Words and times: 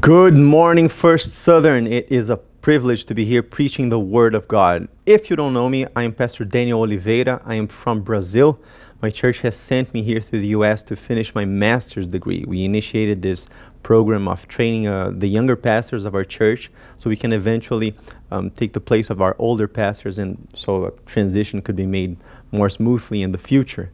Good 0.00 0.36
morning, 0.38 0.88
First 0.88 1.34
Southern. 1.34 1.86
It 1.86 2.10
is 2.10 2.30
a 2.30 2.38
privilege 2.38 3.04
to 3.04 3.14
be 3.14 3.26
here 3.26 3.42
preaching 3.42 3.90
the 3.90 3.98
Word 3.98 4.34
of 4.34 4.48
God. 4.48 4.88
If 5.04 5.28
you 5.28 5.36
don't 5.36 5.52
know 5.52 5.68
me, 5.68 5.86
I 5.94 6.04
am 6.04 6.14
Pastor 6.14 6.46
Daniel 6.46 6.80
Oliveira. 6.80 7.42
I 7.44 7.56
am 7.56 7.68
from 7.68 8.00
Brazil. 8.00 8.58
My 9.02 9.10
church 9.10 9.40
has 9.40 9.56
sent 9.56 9.92
me 9.92 10.02
here 10.02 10.20
to 10.20 10.30
the 10.30 10.46
US 10.48 10.82
to 10.84 10.96
finish 10.96 11.34
my 11.34 11.44
master's 11.44 12.08
degree. 12.08 12.46
We 12.48 12.64
initiated 12.64 13.20
this 13.20 13.46
program 13.82 14.26
of 14.26 14.48
training 14.48 14.86
uh, 14.86 15.12
the 15.14 15.28
younger 15.28 15.54
pastors 15.54 16.06
of 16.06 16.14
our 16.14 16.24
church 16.24 16.70
so 16.96 17.10
we 17.10 17.16
can 17.16 17.34
eventually 17.34 17.94
um, 18.30 18.50
take 18.50 18.72
the 18.72 18.80
place 18.80 19.10
of 19.10 19.20
our 19.20 19.36
older 19.38 19.68
pastors 19.68 20.18
and 20.18 20.48
so 20.54 20.86
a 20.86 20.90
transition 21.04 21.60
could 21.60 21.76
be 21.76 21.86
made 21.86 22.16
more 22.52 22.70
smoothly 22.70 23.20
in 23.20 23.32
the 23.32 23.38
future. 23.38 23.92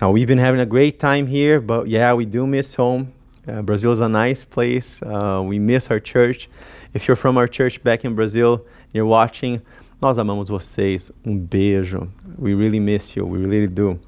Now, 0.00 0.10
we've 0.10 0.28
been 0.28 0.38
having 0.38 0.60
a 0.60 0.66
great 0.66 0.98
time 0.98 1.28
here, 1.28 1.60
but 1.60 1.86
yeah, 1.86 2.12
we 2.12 2.26
do 2.26 2.44
miss 2.44 2.74
home. 2.74 3.14
Uh, 3.48 3.62
Brazil 3.62 3.92
is 3.92 4.00
a 4.00 4.08
nice 4.08 4.44
place. 4.44 5.00
Uh, 5.02 5.42
we 5.44 5.58
miss 5.58 5.90
our 5.90 6.00
church. 6.00 6.48
If 6.92 7.08
you're 7.08 7.16
from 7.16 7.38
our 7.38 7.48
church 7.48 7.82
back 7.82 8.04
in 8.04 8.14
Brazil, 8.14 8.64
you're 8.92 9.06
watching, 9.06 9.62
nós 10.02 10.18
amamos 10.18 10.48
vocês. 10.48 11.10
Um 11.24 11.46
beijo. 11.46 12.08
We 12.36 12.54
really 12.54 12.80
miss 12.80 13.16
you. 13.16 13.24
We 13.24 13.38
really 13.38 13.66
do. 13.66 13.98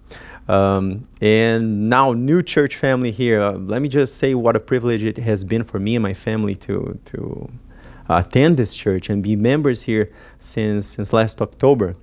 Um, 0.48 1.06
and 1.20 1.88
now, 1.88 2.12
new 2.12 2.42
church 2.42 2.77
family 2.77 3.12
here. 3.12 3.41
Uh, 3.41 3.52
let 3.52 3.80
me 3.80 3.88
just 3.88 4.16
say 4.16 4.34
what 4.34 4.56
a 4.56 4.61
privilege 4.61 5.05
it 5.05 5.16
has 5.19 5.45
been 5.45 5.64
for 5.64 5.78
me 5.78 5.95
and 5.97 6.02
my 6.02 6.14
family 6.14 6.56
to 6.56 6.98
to 7.06 7.50
attend 8.09 8.56
this 8.56 8.75
church 8.75 9.09
and 9.09 9.22
be 9.22 9.36
members 9.36 9.83
here 9.83 10.11
since 10.41 10.88
since 10.88 11.12
last 11.12 11.41
October. 11.41 11.95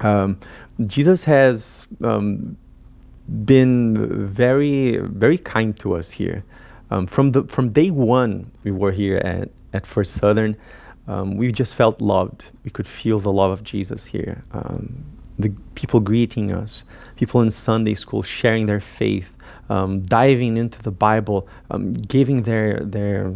Um, 0.00 0.38
Jesus 0.84 1.24
has 1.24 1.86
um, 2.04 2.58
been 3.44 4.26
very 4.26 4.98
very 4.98 5.38
kind 5.38 5.74
to 5.80 5.94
us 5.94 6.10
here. 6.10 6.44
Um, 6.92 7.06
from 7.06 7.30
the 7.30 7.44
from 7.44 7.70
day 7.70 7.90
one, 7.90 8.50
we 8.64 8.70
were 8.70 8.92
here 8.92 9.16
at 9.24 9.48
at 9.72 9.86
First 9.86 10.12
Southern. 10.12 10.56
Um, 11.08 11.38
we 11.38 11.50
just 11.50 11.74
felt 11.74 12.02
loved. 12.02 12.50
We 12.64 12.70
could 12.70 12.86
feel 12.86 13.18
the 13.18 13.32
love 13.32 13.50
of 13.50 13.64
Jesus 13.64 14.04
here. 14.06 14.44
Um, 14.52 15.02
the 15.38 15.54
people 15.74 16.00
greeting 16.00 16.52
us, 16.52 16.84
people 17.16 17.40
in 17.40 17.50
Sunday 17.50 17.94
school 17.94 18.22
sharing 18.22 18.66
their 18.66 18.78
faith, 18.78 19.32
um, 19.70 20.02
diving 20.02 20.58
into 20.58 20.82
the 20.82 20.90
Bible, 20.90 21.48
um, 21.70 21.94
giving 21.94 22.42
their 22.42 22.80
their 22.80 23.32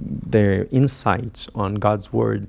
their 0.00 0.66
insights 0.72 1.48
on 1.54 1.76
God's 1.76 2.12
word, 2.12 2.48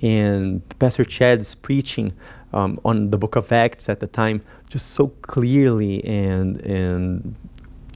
and 0.00 0.62
Pastor 0.78 1.04
Chad's 1.04 1.56
preaching 1.56 2.12
um, 2.52 2.78
on 2.84 3.10
the 3.10 3.18
Book 3.18 3.34
of 3.34 3.50
Acts 3.50 3.88
at 3.88 3.98
the 3.98 4.06
time 4.06 4.42
just 4.70 4.92
so 4.92 5.08
clearly 5.22 6.04
and 6.04 6.60
and 6.60 7.34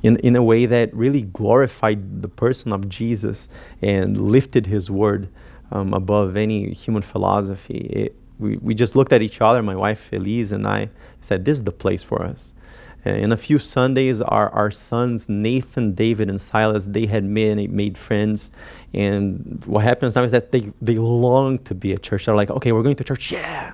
in, 0.02 0.16
in 0.18 0.36
a 0.36 0.42
way 0.42 0.66
that 0.66 0.92
really 0.94 1.22
glorified 1.22 2.22
the 2.22 2.28
person 2.28 2.72
of 2.72 2.88
Jesus 2.88 3.48
and 3.80 4.20
lifted 4.20 4.66
his 4.66 4.90
word 4.90 5.28
um, 5.70 5.94
above 5.94 6.36
any 6.36 6.72
human 6.72 7.02
philosophy. 7.02 7.78
It, 7.90 8.16
we, 8.38 8.56
we 8.56 8.74
just 8.74 8.96
looked 8.96 9.12
at 9.12 9.22
each 9.22 9.40
other, 9.40 9.62
my 9.62 9.76
wife 9.76 10.12
Elise 10.12 10.52
and 10.52 10.66
I, 10.66 10.90
said, 11.20 11.44
This 11.44 11.58
is 11.58 11.64
the 11.64 11.72
place 11.72 12.02
for 12.02 12.22
us. 12.22 12.52
in 13.04 13.30
a 13.30 13.36
few 13.36 13.58
Sundays, 13.58 14.20
our, 14.20 14.50
our 14.50 14.70
sons, 14.70 15.28
Nathan, 15.28 15.94
David, 15.94 16.28
and 16.28 16.40
Silas, 16.40 16.86
they 16.86 17.06
had 17.06 17.24
made, 17.24 17.70
made 17.70 17.96
friends. 17.96 18.50
And 18.92 19.62
what 19.66 19.84
happens 19.84 20.16
now 20.16 20.24
is 20.24 20.32
that 20.32 20.50
they, 20.50 20.72
they 20.80 20.96
long 20.96 21.58
to 21.60 21.74
be 21.74 21.92
at 21.92 22.02
church. 22.02 22.26
They're 22.26 22.34
like, 22.34 22.50
okay, 22.50 22.72
we're 22.72 22.82
going 22.82 22.96
to 22.96 23.04
church. 23.04 23.30
Yeah 23.30 23.72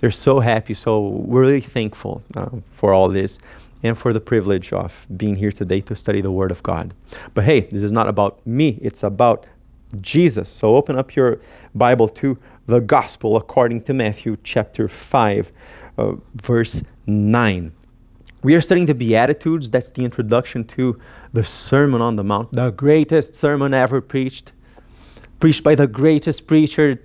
they're 0.00 0.10
so 0.10 0.40
happy. 0.40 0.74
So 0.74 1.00
we're 1.08 1.40
really 1.40 1.60
thankful 1.60 2.22
uh, 2.36 2.50
for 2.70 2.92
all 2.92 3.08
this 3.08 3.38
and 3.82 3.96
for 3.96 4.12
the 4.12 4.20
privilege 4.20 4.72
of 4.72 5.06
being 5.16 5.36
here 5.36 5.52
today 5.52 5.80
to 5.82 5.94
study 5.94 6.20
the 6.20 6.30
Word 6.30 6.50
of 6.50 6.62
God. 6.62 6.94
But 7.34 7.44
hey, 7.44 7.60
this 7.60 7.82
is 7.82 7.92
not 7.92 8.08
about 8.08 8.44
me, 8.46 8.78
it's 8.82 9.02
about 9.02 9.46
Jesus. 10.00 10.50
So 10.50 10.76
open 10.76 10.96
up 10.96 11.14
your 11.16 11.40
Bible 11.74 12.08
to 12.10 12.38
the 12.66 12.80
Gospel 12.80 13.36
according 13.36 13.82
to 13.82 13.94
Matthew 13.94 14.36
chapter 14.42 14.88
5, 14.88 15.52
uh, 15.96 16.12
verse 16.34 16.82
9. 17.06 17.72
We 18.42 18.54
are 18.54 18.60
studying 18.60 18.86
the 18.86 18.94
Beatitudes. 18.94 19.70
That's 19.70 19.90
the 19.90 20.04
introduction 20.04 20.64
to 20.64 21.00
the 21.32 21.44
Sermon 21.44 22.00
on 22.00 22.16
the 22.16 22.24
Mount, 22.24 22.52
the 22.52 22.70
greatest 22.70 23.34
sermon 23.34 23.74
ever 23.74 24.00
preached, 24.00 24.52
preached 25.40 25.64
by 25.64 25.74
the 25.74 25.86
greatest 25.86 26.46
preacher 26.46 27.00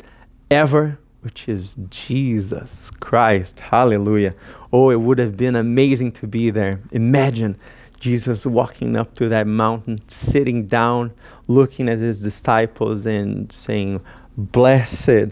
ever 0.52 1.00
which 1.24 1.48
is 1.48 1.78
Jesus 1.90 2.92
Christ. 3.00 3.60
Hallelujah. 3.60 4.36
Oh, 4.72 4.90
it 4.90 5.00
would 5.00 5.20
have 5.20 5.38
been 5.38 5.56
amazing 5.56 6.12
to 6.14 6.28
be 6.28 6.50
there. 6.50 6.82
Imagine 6.92 7.58
Jesus 8.00 8.46
walking 8.46 8.98
up 8.98 9.16
to 9.16 9.30
that 9.30 9.48
mountain, 9.48 9.98
sitting 10.10 10.68
down, 10.68 11.14
looking 11.48 11.88
at 11.88 12.00
his 12.00 12.22
disciples, 12.22 13.06
and 13.06 13.52
saying, 13.52 14.02
Blessed 14.36 15.32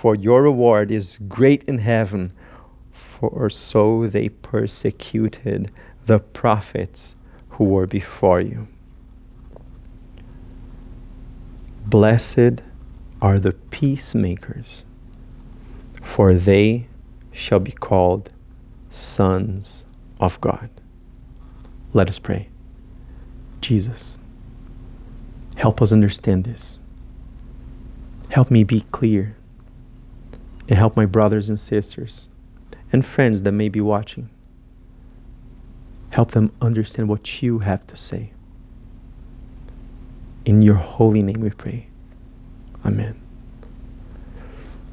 for 0.00 0.14
your 0.14 0.44
reward 0.44 0.90
is 0.90 1.18
great 1.28 1.62
in 1.64 1.76
heaven, 1.76 2.32
for 2.90 3.50
so 3.50 4.06
they 4.06 4.30
persecuted 4.30 5.70
the 6.06 6.18
prophets 6.18 7.14
who 7.50 7.64
were 7.64 7.86
before 7.86 8.40
you. 8.40 8.66
Blessed 11.84 12.62
are 13.20 13.38
the 13.38 13.52
peacemakers, 13.52 14.86
for 16.00 16.32
they 16.32 16.86
shall 17.30 17.60
be 17.60 17.72
called 17.72 18.30
sons 18.88 19.84
of 20.18 20.40
God. 20.40 20.70
Let 21.92 22.08
us 22.08 22.18
pray. 22.18 22.48
Jesus, 23.60 24.16
help 25.56 25.82
us 25.82 25.92
understand 25.92 26.44
this. 26.44 26.78
Help 28.30 28.50
me 28.50 28.64
be 28.64 28.80
clear 28.92 29.36
and 30.70 30.78
help 30.78 30.96
my 30.96 31.04
brothers 31.04 31.48
and 31.48 31.58
sisters 31.58 32.28
and 32.92 33.04
friends 33.04 33.42
that 33.42 33.52
may 33.52 33.68
be 33.68 33.80
watching. 33.80 34.30
Help 36.12 36.30
them 36.30 36.52
understand 36.60 37.08
what 37.08 37.42
you 37.42 37.58
have 37.58 37.84
to 37.88 37.96
say. 37.96 38.32
In 40.44 40.62
your 40.62 40.76
holy 40.76 41.22
name 41.22 41.40
we 41.40 41.50
pray. 41.50 41.88
Amen. 42.86 43.20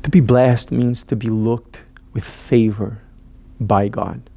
To 0.01 0.09
be 0.09 0.19
blessed 0.19 0.71
means 0.71 1.03
to 1.03 1.15
be 1.15 1.29
looked 1.29 1.83
with 2.11 2.25
favor 2.25 3.01
by 3.59 3.87
God. 3.87 4.29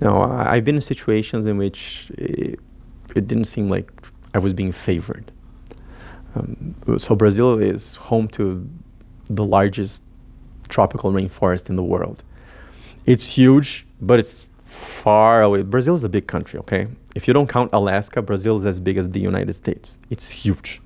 Now, 0.00 0.22
I've 0.22 0.64
been 0.64 0.74
in 0.74 0.80
situations 0.82 1.46
in 1.46 1.56
which 1.56 2.10
it, 2.18 2.60
it 3.14 3.26
didn't 3.26 3.46
seem 3.46 3.70
like 3.70 3.90
I 4.34 4.38
was 4.38 4.52
being 4.52 4.72
favored. 4.72 5.32
Um, 6.34 6.74
so, 6.98 7.14
Brazil 7.14 7.58
is 7.58 7.96
home 7.96 8.26
to 8.28 8.68
the 9.28 9.44
largest 9.44 10.02
tropical 10.68 11.12
rainforest 11.12 11.68
in 11.68 11.76
the 11.76 11.82
world. 11.82 12.22
It's 13.06 13.26
huge, 13.36 13.86
but 14.00 14.18
it's 14.18 14.46
far 14.64 15.42
away. 15.42 15.62
Brazil 15.62 15.94
is 15.94 16.04
a 16.04 16.08
big 16.08 16.26
country, 16.26 16.58
okay? 16.60 16.88
If 17.14 17.28
you 17.28 17.34
don't 17.34 17.48
count 17.48 17.70
Alaska, 17.72 18.22
Brazil 18.22 18.56
is 18.56 18.64
as 18.64 18.80
big 18.80 18.96
as 18.96 19.10
the 19.10 19.20
United 19.20 19.52
States. 19.54 19.98
It's 20.10 20.30
huge. 20.30 20.80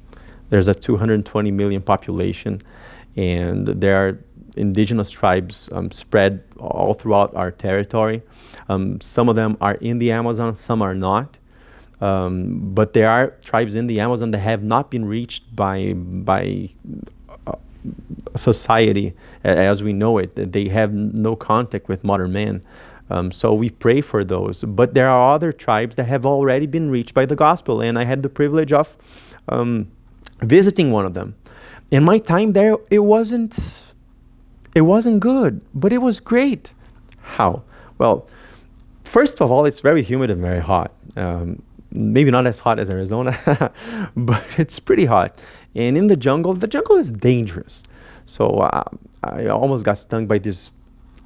There's 0.51 0.69
a 0.69 0.75
220 0.75 1.51
million 1.51 1.83
population, 1.83 2.63
and 3.17 3.67
there 3.67 3.97
are 3.97 4.19
indigenous 4.57 5.11
tribes 5.11 5.69
um, 5.73 5.91
spread 5.91 6.43
all 6.59 6.95
throughout 6.95 7.35
our 7.35 7.51
territory. 7.51 8.23
Um, 8.69 9.01
some 9.01 9.29
of 9.29 9.37
them 9.37 9.57
are 9.61 9.75
in 9.75 9.99
the 9.99 10.13
Amazon, 10.13 10.55
some 10.55 10.83
are 10.83 10.95
not. 10.95 11.39
Um, 12.01 12.75
but 12.75 12.93
there 12.93 13.09
are 13.09 13.29
tribes 13.43 13.75
in 13.75 13.87
the 13.87 14.01
Amazon 14.01 14.31
that 14.33 14.39
have 14.39 14.63
not 14.63 14.91
been 14.91 15.07
reached 15.07 15.57
by 15.57 15.95
by 15.95 16.71
society 18.35 19.15
as 19.45 19.83
we 19.83 19.93
know 19.93 20.19
it. 20.19 20.53
They 20.53 20.69
have 20.69 20.93
no 20.93 21.37
contact 21.37 21.89
with 21.89 22.05
modern 22.05 22.33
man. 22.33 22.65
Um, 23.09 23.31
so 23.31 23.55
we 23.55 23.71
pray 23.71 24.01
for 24.01 24.25
those. 24.25 24.65
But 24.65 24.95
there 24.95 25.09
are 25.09 25.35
other 25.35 25.53
tribes 25.53 25.97
that 25.97 26.05
have 26.05 26.27
already 26.27 26.67
been 26.67 26.91
reached 26.91 27.15
by 27.15 27.27
the 27.27 27.37
gospel, 27.37 27.81
and 27.81 27.99
I 27.99 28.05
had 28.05 28.23
the 28.23 28.29
privilege 28.29 28.73
of 28.73 28.97
um, 29.49 29.91
visiting 30.41 30.91
one 30.91 31.07
of 31.07 31.15
them. 31.15 31.37
In 31.91 32.05
my 32.05 32.19
time 32.19 32.53
there, 32.53 32.77
it 32.91 32.99
wasn't 33.01 33.85
it 34.75 34.83
wasn't 34.83 35.21
good, 35.21 35.61
but 35.75 35.93
it 35.93 36.03
was 36.03 36.21
great. 36.21 36.73
How? 37.23 37.63
Well, 37.97 38.29
first 39.05 39.41
of 39.41 39.51
all, 39.51 39.65
it's 39.65 39.81
very 39.81 40.03
humid 40.03 40.31
and 40.31 40.41
very 40.41 40.61
hot. 40.61 40.93
Um, 41.17 41.63
maybe 41.93 42.31
not 42.31 42.47
as 42.47 42.59
hot 42.59 42.79
as 42.79 42.91
Arizona, 42.91 43.73
but 44.17 44.45
it's 44.59 44.79
pretty 44.79 45.07
hot. 45.07 45.41
And 45.77 45.97
in 45.97 46.07
the 46.07 46.17
jungle, 46.17 46.55
the 46.55 46.67
jungle 46.67 46.97
is 46.97 47.11
dangerous. 47.11 47.83
So 48.25 48.59
uh, 48.59 48.85
I 49.23 49.47
almost 49.47 49.85
got 49.85 49.99
stung 49.99 50.27
by 50.27 50.39
this 50.39 50.71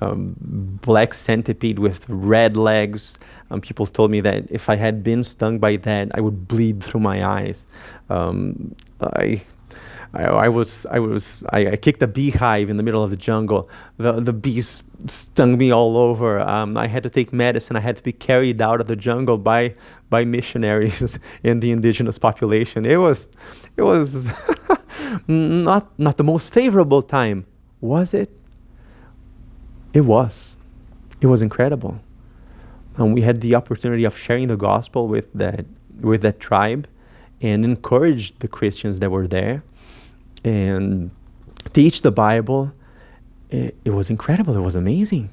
um, 0.00 0.34
black 0.82 1.14
centipede 1.14 1.78
with 1.78 2.04
red 2.08 2.56
legs. 2.56 3.18
Um, 3.50 3.60
people 3.60 3.86
told 3.86 4.10
me 4.10 4.20
that 4.20 4.50
if 4.50 4.68
I 4.68 4.76
had 4.76 5.02
been 5.02 5.24
stung 5.24 5.58
by 5.58 5.76
that, 5.76 6.08
I 6.14 6.20
would 6.20 6.48
bleed 6.48 6.82
through 6.82 7.00
my 7.00 7.24
eyes. 7.24 7.66
Um, 8.08 8.74
I, 9.00 9.42
I, 10.12 10.24
I, 10.24 10.48
was, 10.48 10.86
I 10.86 10.98
was, 10.98 11.44
I, 11.50 11.68
I, 11.68 11.76
kicked 11.76 12.02
a 12.02 12.08
beehive 12.08 12.68
in 12.68 12.76
the 12.76 12.82
middle 12.82 13.02
of 13.02 13.10
the 13.10 13.16
jungle. 13.16 13.68
The 13.96 14.12
the 14.20 14.32
bees 14.32 14.82
stung 15.06 15.56
me 15.56 15.70
all 15.70 15.96
over. 15.96 16.40
Um, 16.40 16.76
I 16.76 16.88
had 16.88 17.04
to 17.04 17.10
take 17.10 17.32
medicine. 17.32 17.76
I 17.76 17.80
had 17.80 17.96
to 17.96 18.02
be 18.02 18.12
carried 18.12 18.60
out 18.60 18.80
of 18.80 18.88
the 18.88 18.96
jungle 18.96 19.38
by 19.38 19.74
by 20.08 20.24
missionaries 20.24 21.18
in 21.44 21.60
the 21.60 21.70
indigenous 21.70 22.18
population. 22.18 22.84
It 22.84 22.96
was, 22.96 23.28
it 23.76 23.82
was 23.82 24.28
not 25.28 25.96
not 25.98 26.16
the 26.16 26.24
most 26.24 26.52
favorable 26.52 27.02
time, 27.02 27.46
was 27.80 28.12
it? 28.12 28.30
It 29.94 30.02
was. 30.02 30.56
It 31.20 31.26
was 31.26 31.40
incredible. 31.40 32.00
And 32.96 33.14
we 33.14 33.20
had 33.20 33.40
the 33.40 33.54
opportunity 33.54 34.04
of 34.04 34.18
sharing 34.18 34.48
the 34.48 34.56
gospel 34.56 35.06
with 35.06 35.32
that 35.34 35.66
with 36.00 36.22
that 36.22 36.40
tribe 36.40 36.88
and 37.40 37.64
encourage 37.64 38.38
the 38.40 38.48
Christians 38.48 38.98
that 39.00 39.10
were 39.10 39.28
there 39.28 39.62
and 40.44 41.10
teach 41.72 42.02
the 42.02 42.10
Bible. 42.10 42.72
It, 43.50 43.76
it 43.84 43.90
was 43.90 44.10
incredible. 44.10 44.56
It 44.56 44.60
was 44.60 44.76
amazing. 44.76 45.30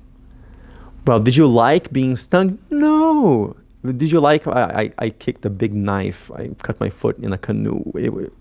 Well, 1.06 1.20
did 1.20 1.36
you 1.36 1.48
like 1.48 1.94
being 1.94 2.16
stung? 2.16 2.60
No. 2.70 3.56
Did 3.84 4.12
you 4.12 4.20
like? 4.20 4.48
I, 4.48 4.92
I, 5.00 5.06
I 5.06 5.10
kicked 5.12 5.46
a 5.46 5.50
big 5.50 5.74
knife. 5.74 6.30
I 6.32 6.50
cut 6.62 6.80
my 6.80 6.90
foot 6.90 7.18
in 7.20 7.32
a 7.32 7.38
canoe. 7.38 7.84
It, 7.96 8.34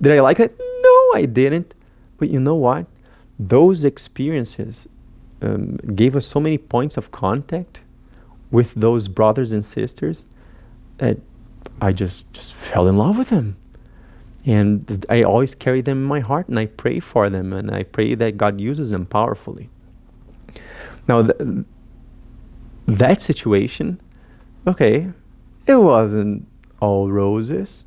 did 0.00 0.12
I 0.12 0.20
like 0.20 0.40
it? 0.40 0.58
No, 0.58 1.12
I 1.14 1.26
didn't. 1.26 1.74
But 2.16 2.30
you 2.30 2.40
know 2.40 2.54
what? 2.54 2.86
Those 3.38 3.84
experiences 3.84 4.88
um, 5.42 5.74
gave 5.94 6.16
us 6.16 6.26
so 6.26 6.40
many 6.40 6.58
points 6.58 6.96
of 6.96 7.10
contact 7.10 7.82
with 8.50 8.72
those 8.74 9.08
brothers 9.08 9.52
and 9.52 9.64
sisters 9.64 10.26
that 10.98 11.18
I 11.80 11.92
just 11.92 12.30
just 12.32 12.54
fell 12.54 12.88
in 12.88 12.96
love 12.96 13.18
with 13.18 13.28
them. 13.28 13.56
And 14.48 15.04
I 15.10 15.22
always 15.22 15.54
carry 15.54 15.82
them 15.82 15.98
in 15.98 16.04
my 16.04 16.20
heart 16.20 16.48
and 16.48 16.58
I 16.58 16.66
pray 16.66 17.00
for 17.00 17.28
them 17.28 17.52
and 17.52 17.70
I 17.70 17.82
pray 17.82 18.14
that 18.14 18.38
God 18.38 18.60
uses 18.60 18.88
them 18.90 19.04
powerfully. 19.04 19.68
Now, 21.06 21.22
th- 21.22 21.66
that 22.86 23.20
situation, 23.20 24.00
okay, 24.66 25.12
it 25.66 25.76
wasn't 25.76 26.46
all 26.80 27.10
roses, 27.10 27.84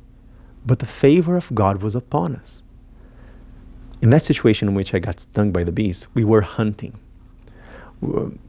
but 0.64 0.78
the 0.78 0.86
favor 0.86 1.36
of 1.36 1.52
God 1.52 1.82
was 1.82 1.96
upon 1.96 2.36
us. 2.36 2.62
In 4.00 4.10
that 4.10 4.22
situation 4.22 4.68
in 4.68 4.74
which 4.74 4.94
I 4.94 5.00
got 5.00 5.18
stung 5.18 5.50
by 5.50 5.64
the 5.64 5.72
bees, 5.72 6.06
we 6.14 6.22
were 6.22 6.42
hunting 6.42 7.00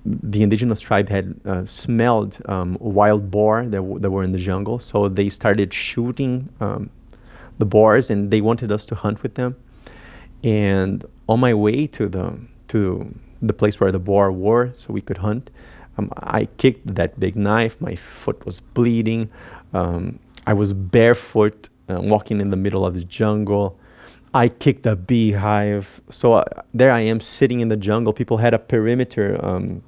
the 0.05 0.41
indigenous 0.41 0.79
tribe 0.79 1.09
had 1.09 1.39
uh, 1.45 1.63
smelled 1.65 2.39
um, 2.45 2.75
wild 2.79 3.29
boar 3.29 3.63
that, 3.63 3.71
w- 3.77 3.99
that 3.99 4.09
were 4.09 4.23
in 4.23 4.31
the 4.31 4.39
jungle, 4.39 4.79
so 4.79 5.07
they 5.07 5.29
started 5.29 5.73
shooting 5.73 6.49
um, 6.59 6.89
the 7.57 7.65
boars, 7.65 8.09
and 8.09 8.31
they 8.31 8.41
wanted 8.41 8.71
us 8.71 8.85
to 8.87 8.95
hunt 8.95 9.23
with 9.23 9.35
them. 9.35 9.55
And 10.43 11.05
on 11.27 11.39
my 11.39 11.53
way 11.53 11.87
to 11.87 12.07
the 12.07 12.39
to 12.69 13.13
the 13.41 13.53
place 13.53 13.79
where 13.79 13.91
the 13.91 13.99
boar 13.99 14.31
were, 14.31 14.71
so 14.73 14.93
we 14.93 15.01
could 15.01 15.17
hunt, 15.17 15.49
um, 15.97 16.11
I 16.17 16.45
kicked 16.57 16.95
that 16.95 17.19
big 17.19 17.35
knife. 17.35 17.79
My 17.79 17.95
foot 17.95 18.45
was 18.45 18.59
bleeding. 18.59 19.29
Um, 19.73 20.19
I 20.47 20.53
was 20.53 20.73
barefoot, 20.73 21.69
uh, 21.89 22.01
walking 22.01 22.41
in 22.41 22.49
the 22.49 22.57
middle 22.57 22.85
of 22.85 22.93
the 22.93 23.03
jungle. 23.03 23.77
I 24.33 24.49
kicked 24.49 24.85
a 24.85 24.95
beehive. 24.95 26.01
So 26.09 26.33
uh, 26.33 26.45
there 26.73 26.91
I 26.91 27.01
am 27.01 27.19
sitting 27.19 27.59
in 27.59 27.69
the 27.69 27.77
jungle. 27.77 28.13
People 28.13 28.37
had 28.37 28.53
a 28.53 28.59
perimeter 28.59 29.39
um, 29.45 29.83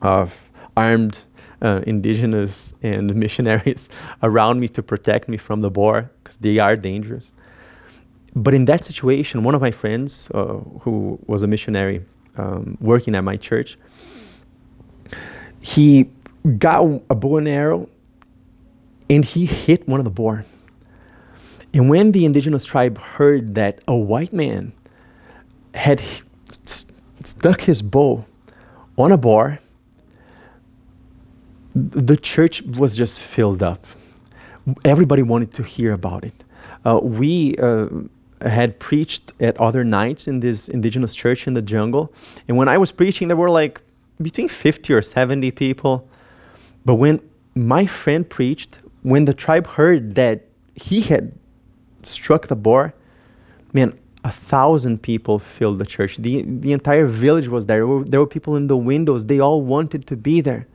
of 0.00 0.50
armed 0.76 1.18
uh, 1.62 1.80
indigenous 1.86 2.74
and 2.82 3.14
missionaries 3.24 3.88
around 4.22 4.60
me 4.60 4.68
to 4.68 4.82
protect 4.82 5.28
me 5.28 5.36
from 5.36 5.60
the 5.60 5.70
boar 5.70 6.10
because 6.22 6.36
they 6.38 6.58
are 6.58 6.76
dangerous. 6.76 7.32
But 8.34 8.54
in 8.54 8.64
that 8.66 8.84
situation, 8.84 9.44
one 9.44 9.54
of 9.54 9.60
my 9.60 9.70
friends, 9.70 10.30
uh, 10.32 10.58
who 10.80 11.18
was 11.26 11.42
a 11.42 11.46
missionary 11.46 12.04
um, 12.36 12.76
working 12.80 13.14
at 13.14 13.24
my 13.24 13.36
church, 13.36 13.78
he 15.60 16.08
got 16.58 16.82
a 17.08 17.14
bow 17.14 17.36
and 17.36 17.48
arrow 17.48 17.88
and 19.08 19.24
he 19.24 19.46
hit 19.46 19.86
one 19.86 20.00
of 20.00 20.04
the 20.04 20.10
boar. 20.10 20.44
And 21.74 21.88
when 21.88 22.12
the 22.12 22.24
indigenous 22.24 22.64
tribe 22.64 22.98
heard 22.98 23.54
that 23.54 23.80
a 23.86 23.96
white 23.96 24.32
man 24.32 24.72
had 25.74 26.02
st- 26.66 26.92
stuck 27.24 27.62
his 27.62 27.82
bow 27.82 28.24
on 28.98 29.12
a 29.12 29.18
boar, 29.18 29.58
the 31.74 32.16
church 32.16 32.62
was 32.62 32.96
just 32.96 33.20
filled 33.20 33.62
up. 33.62 33.86
Everybody 34.84 35.22
wanted 35.22 35.52
to 35.54 35.62
hear 35.62 35.92
about 35.92 36.24
it. 36.24 36.44
Uh, 36.84 37.00
we 37.02 37.56
uh, 37.56 37.88
had 38.42 38.78
preached 38.78 39.32
at 39.40 39.56
other 39.58 39.84
nights 39.84 40.26
in 40.26 40.40
this 40.40 40.68
indigenous 40.68 41.14
church 41.14 41.46
in 41.46 41.54
the 41.54 41.62
jungle. 41.62 42.12
And 42.48 42.56
when 42.56 42.68
I 42.68 42.78
was 42.78 42.92
preaching, 42.92 43.28
there 43.28 43.36
were 43.36 43.50
like 43.50 43.80
between 44.20 44.48
50 44.48 44.92
or 44.92 45.02
70 45.02 45.50
people. 45.52 46.08
But 46.84 46.96
when 46.96 47.20
my 47.54 47.86
friend 47.86 48.28
preached, 48.28 48.78
when 49.02 49.24
the 49.24 49.34
tribe 49.34 49.66
heard 49.66 50.14
that 50.14 50.46
he 50.74 51.00
had 51.02 51.32
struck 52.04 52.48
the 52.48 52.56
boar, 52.56 52.94
man, 53.72 53.98
a 54.24 54.30
thousand 54.30 55.02
people 55.02 55.38
filled 55.38 55.78
the 55.80 55.86
church. 55.86 56.16
The, 56.18 56.42
the 56.42 56.72
entire 56.72 57.06
village 57.06 57.48
was 57.48 57.66
there. 57.66 57.78
There 57.78 57.86
were, 57.86 58.04
there 58.04 58.20
were 58.20 58.26
people 58.26 58.54
in 58.54 58.68
the 58.68 58.76
windows. 58.76 59.26
They 59.26 59.40
all 59.40 59.62
wanted 59.62 60.06
to 60.06 60.16
be 60.16 60.40
there. 60.40 60.68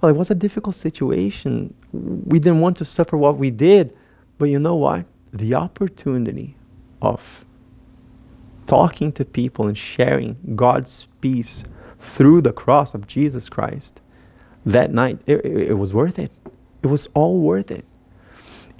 Well, 0.00 0.10
it 0.10 0.16
was 0.16 0.30
a 0.30 0.34
difficult 0.34 0.74
situation. 0.74 1.74
We 1.92 2.38
didn't 2.38 2.60
want 2.60 2.76
to 2.78 2.84
suffer 2.84 3.16
what 3.16 3.38
we 3.38 3.50
did. 3.50 3.96
But 4.38 4.46
you 4.46 4.58
know 4.58 4.76
what? 4.76 5.06
The 5.32 5.54
opportunity 5.54 6.56
of 7.00 7.44
talking 8.66 9.12
to 9.12 9.24
people 9.24 9.66
and 9.66 9.78
sharing 9.78 10.36
God's 10.54 11.06
peace 11.20 11.64
through 12.00 12.42
the 12.42 12.52
cross 12.52 12.94
of 12.94 13.06
Jesus 13.06 13.48
Christ 13.48 14.00
that 14.64 14.92
night, 14.92 15.20
it, 15.26 15.44
it, 15.44 15.70
it 15.70 15.74
was 15.74 15.94
worth 15.94 16.18
it. 16.18 16.32
It 16.82 16.88
was 16.88 17.08
all 17.14 17.40
worth 17.40 17.70
it. 17.70 17.84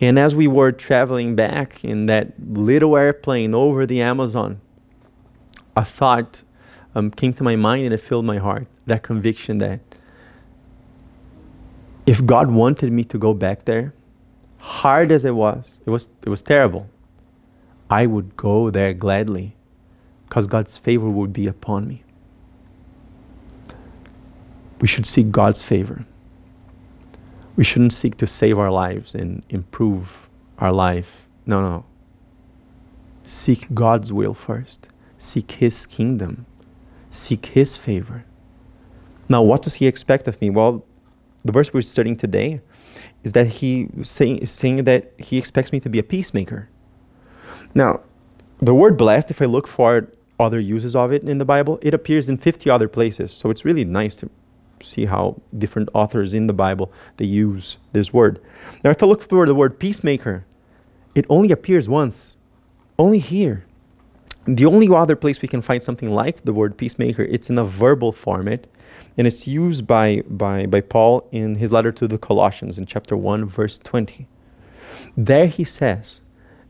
And 0.00 0.18
as 0.18 0.34
we 0.34 0.46
were 0.46 0.72
traveling 0.72 1.36
back 1.36 1.82
in 1.82 2.06
that 2.06 2.34
little 2.38 2.96
airplane 2.96 3.54
over 3.54 3.86
the 3.86 4.02
Amazon, 4.02 4.60
a 5.74 5.84
thought 5.84 6.42
um, 6.94 7.10
came 7.10 7.32
to 7.34 7.42
my 7.42 7.56
mind 7.56 7.84
and 7.84 7.94
it 7.94 7.98
filled 7.98 8.26
my 8.26 8.38
heart. 8.38 8.66
That 8.86 9.02
conviction 9.02 9.58
that 9.58 9.80
if 12.06 12.24
God 12.24 12.50
wanted 12.50 12.92
me 12.92 13.04
to 13.04 13.18
go 13.18 13.34
back 13.34 13.64
there, 13.64 13.94
hard 14.58 15.10
as 15.10 15.24
it 15.24 15.34
was, 15.34 15.80
it 15.84 15.90
was, 15.90 16.08
it 16.24 16.28
was 16.28 16.42
terrible, 16.42 16.88
I 17.90 18.06
would 18.06 18.36
go 18.36 18.70
there 18.70 18.94
gladly 18.94 19.54
because 20.28 20.46
God's 20.46 20.78
favor 20.78 21.08
would 21.08 21.32
be 21.32 21.46
upon 21.46 21.86
me. 21.86 22.02
We 24.80 24.88
should 24.88 25.06
seek 25.06 25.30
God's 25.30 25.62
favor 25.62 26.04
we 27.56 27.64
shouldn't 27.64 27.94
seek 27.94 28.16
to 28.18 28.26
save 28.26 28.58
our 28.58 28.70
lives 28.70 29.14
and 29.14 29.42
improve 29.48 30.28
our 30.58 30.72
life. 30.72 31.26
No, 31.46 31.62
no. 31.62 31.84
Seek 33.24 33.72
God's 33.74 34.12
will 34.12 34.34
first. 34.34 34.88
Seek 35.18 35.52
His 35.52 35.86
kingdom. 35.86 36.44
Seek 37.10 37.46
His 37.46 37.76
favor. 37.76 38.24
Now, 39.28 39.42
what 39.42 39.62
does 39.62 39.74
He 39.74 39.86
expect 39.86 40.28
of 40.28 40.40
me? 40.40 40.50
Well, 40.50 40.84
the 41.46 41.52
verse 41.52 41.72
we're 41.72 41.82
studying 41.82 42.16
today 42.16 42.60
is 43.24 43.32
that 43.32 43.46
He 43.46 43.88
saying, 44.02 44.38
is 44.38 44.50
saying 44.50 44.84
that 44.84 45.12
He 45.18 45.38
expects 45.38 45.72
me 45.72 45.80
to 45.80 45.88
be 45.88 45.98
a 45.98 46.02
peacemaker. 46.02 46.68
Now, 47.74 48.00
the 48.58 48.74
word 48.74 48.96
blessed, 48.96 49.30
if 49.30 49.42
I 49.42 49.44
look 49.44 49.66
for 49.66 50.08
other 50.38 50.60
uses 50.60 50.96
of 50.96 51.12
it 51.12 51.22
in 51.22 51.38
the 51.38 51.44
Bible, 51.44 51.78
it 51.82 51.94
appears 51.94 52.28
in 52.28 52.36
50 52.36 52.68
other 52.70 52.88
places. 52.88 53.32
So 53.32 53.50
it's 53.50 53.64
really 53.64 53.84
nice 53.84 54.16
to 54.16 54.30
see 54.82 55.06
how 55.06 55.40
different 55.56 55.88
authors 55.94 56.34
in 56.34 56.46
the 56.46 56.52
Bible 56.52 56.92
they 57.16 57.24
use 57.24 57.78
this 57.92 58.12
word. 58.12 58.40
Now, 58.82 58.90
if 58.90 59.02
I 59.02 59.06
look 59.06 59.22
for 59.22 59.46
the 59.46 59.54
word 59.54 59.78
peacemaker, 59.78 60.44
it 61.14 61.26
only 61.28 61.52
appears 61.52 61.88
once, 61.88 62.36
only 62.98 63.18
here. 63.18 63.65
The 64.46 64.66
only 64.66 64.88
other 64.88 65.16
place 65.16 65.42
we 65.42 65.48
can 65.48 65.62
find 65.62 65.82
something 65.82 66.10
like 66.10 66.44
the 66.44 66.52
word 66.52 66.76
peacemaker, 66.76 67.22
it's 67.22 67.50
in 67.50 67.58
a 67.58 67.64
verbal 67.64 68.12
format, 68.12 68.66
and 69.18 69.26
it's 69.26 69.46
used 69.46 69.86
by, 69.86 70.22
by, 70.28 70.66
by 70.66 70.80
Paul 70.80 71.28
in 71.32 71.56
his 71.56 71.72
letter 71.72 71.90
to 71.92 72.06
the 72.06 72.18
Colossians 72.18 72.78
in 72.78 72.86
chapter 72.86 73.16
1, 73.16 73.46
verse 73.46 73.78
20. 73.78 74.28
There 75.16 75.46
he 75.46 75.64
says 75.64 76.20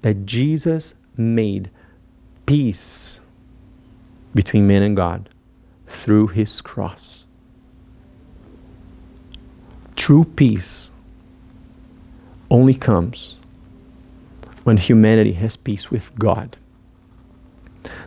that 0.00 0.24
Jesus 0.24 0.94
made 1.16 1.70
peace 2.46 3.20
between 4.34 4.66
man 4.66 4.82
and 4.82 4.96
God 4.96 5.28
through 5.86 6.28
his 6.28 6.60
cross. 6.60 7.26
True 9.96 10.24
peace 10.24 10.90
only 12.50 12.74
comes 12.74 13.36
when 14.64 14.76
humanity 14.76 15.32
has 15.32 15.56
peace 15.56 15.90
with 15.90 16.14
God. 16.18 16.56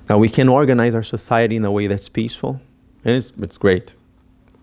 Now, 0.09 0.17
we 0.17 0.29
can 0.29 0.49
organize 0.49 0.95
our 0.95 1.03
society 1.03 1.55
in 1.55 1.65
a 1.65 1.71
way 1.71 1.87
that's 1.87 2.09
peaceful, 2.09 2.61
and 3.03 3.15
it's, 3.15 3.31
it's 3.41 3.57
great. 3.57 3.93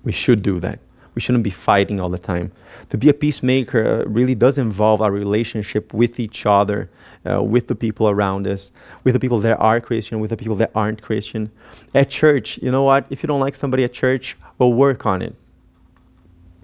We 0.02 0.12
should 0.12 0.42
do 0.42 0.60
that. 0.60 0.78
We 1.14 1.22
shouldn't 1.22 1.44
be 1.44 1.50
fighting 1.50 1.98
all 1.98 2.10
the 2.10 2.18
time. 2.18 2.52
To 2.90 2.98
be 2.98 3.08
a 3.08 3.14
peacemaker 3.14 3.84
uh, 3.84 4.08
really 4.08 4.34
does 4.34 4.58
involve 4.58 5.00
our 5.00 5.10
relationship 5.10 5.94
with 5.94 6.20
each 6.20 6.44
other, 6.44 6.90
uh, 7.28 7.42
with 7.42 7.68
the 7.68 7.74
people 7.74 8.10
around 8.10 8.46
us, 8.46 8.70
with 9.02 9.14
the 9.14 9.20
people 9.20 9.40
that 9.40 9.56
are 9.56 9.80
Christian, 9.80 10.20
with 10.20 10.28
the 10.28 10.36
people 10.36 10.56
that 10.56 10.70
aren't 10.74 11.00
Christian. 11.00 11.50
At 11.94 12.10
church, 12.10 12.58
you 12.58 12.70
know 12.70 12.82
what? 12.82 13.06
If 13.08 13.22
you 13.22 13.26
don't 13.26 13.40
like 13.40 13.54
somebody 13.54 13.82
at 13.82 13.94
church, 13.94 14.36
we'll 14.58 14.74
work 14.74 15.06
on 15.06 15.22
it 15.22 15.34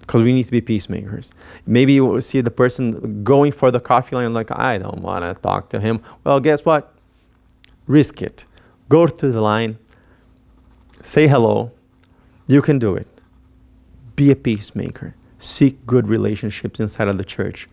because 0.05 0.21
we 0.21 0.33
need 0.33 0.43
to 0.43 0.51
be 0.51 0.61
peacemakers. 0.61 1.33
Maybe 1.65 1.93
you 1.93 2.21
see 2.21 2.41
the 2.41 2.51
person 2.51 3.23
going 3.23 3.53
for 3.53 3.71
the 3.71 3.79
coffee 3.79 4.15
line, 4.15 4.33
like, 4.33 4.51
I 4.51 4.77
don't 4.77 5.01
want 5.01 5.23
to 5.23 5.41
talk 5.41 5.69
to 5.69 5.79
him. 5.79 6.01
Well, 6.23 6.39
guess 6.39 6.63
what? 6.63 6.92
Risk 7.87 8.21
it. 8.21 8.45
Go 8.89 9.07
to 9.07 9.31
the 9.31 9.41
line, 9.41 9.77
say 11.03 11.27
hello. 11.27 11.71
You 12.47 12.61
can 12.61 12.79
do 12.79 12.95
it. 12.95 13.07
Be 14.15 14.31
a 14.31 14.35
peacemaker. 14.35 15.15
Seek 15.39 15.85
good 15.85 16.07
relationships 16.07 16.79
inside 16.79 17.07
of 17.07 17.17
the 17.17 17.25
church 17.25 17.67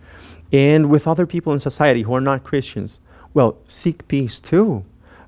and 0.53 0.91
with 0.91 1.07
other 1.07 1.27
people 1.27 1.53
in 1.53 1.59
society 1.59 2.03
who 2.03 2.15
are 2.15 2.21
not 2.21 2.45
Christians. 2.45 3.01
Well, 3.35 3.59
seek 3.69 4.07
peace 4.09 4.41
too. 4.41 4.85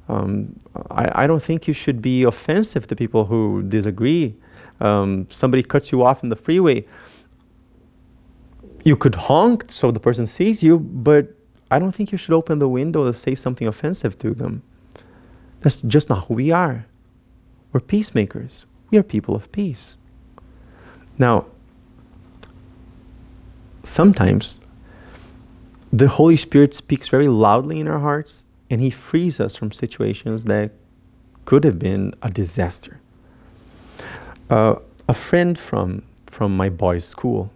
Um, 0.09 0.57
I, 0.91 1.25
I, 1.25 1.27
don't 1.27 1.43
think 1.43 1.69
you 1.69 1.75
should 1.75 2.03
be 2.03 2.25
offensive 2.25 2.89
to 2.89 2.97
people 2.97 3.25
who 3.25 3.62
disagree. 3.62 4.35
Um, 4.81 5.29
somebody 5.31 5.62
cuts 5.62 5.93
you 5.93 6.03
off 6.03 6.25
in 6.25 6.29
the 6.29 6.37
freeway. 6.37 6.85
You 8.85 8.97
could 8.97 9.15
honk 9.15 9.67
so 9.71 9.93
the 9.93 10.01
person 10.01 10.27
sees 10.27 10.62
you, 10.62 10.81
but 10.81 11.29
I 11.71 11.79
don't 11.79 11.93
think 11.93 12.11
you 12.11 12.19
should 12.19 12.35
open 12.35 12.59
the 12.59 12.69
window 12.69 13.05
to 13.05 13.17
say 13.17 13.37
something 13.37 13.69
offensive 13.69 14.19
to 14.19 14.35
them. 14.35 14.62
That's 15.62 15.83
just 15.83 16.09
not 16.09 16.26
who 16.26 16.35
we 16.35 16.50
are. 16.50 16.87
We're 17.73 17.81
peacemakers. 17.81 18.66
We 18.90 18.99
are 18.99 19.02
people 19.02 19.35
of 19.35 19.50
peace. 19.52 19.97
Now, 21.19 21.47
sometimes 23.83 24.61
the 25.92 26.09
Holy 26.09 26.37
Spirit 26.37 26.75
speaks 26.75 27.09
very 27.09 27.28
loudly 27.28 27.81
in 27.81 27.88
our 27.88 28.00
hearts 28.00 28.45
and 28.69 28.81
He 28.81 28.90
frees 28.90 29.40
us 29.40 29.57
from 29.57 29.73
situations 29.73 30.45
that 30.45 30.73
could 31.45 31.64
have 31.64 31.78
been 31.78 32.14
a 32.23 32.31
disaster. 32.31 33.00
Uh, 34.50 34.76
a 35.09 35.14
friend 35.14 35.59
from, 35.59 36.02
from 36.26 36.57
my 36.57 36.69
boys' 36.69 37.04
school, 37.04 37.52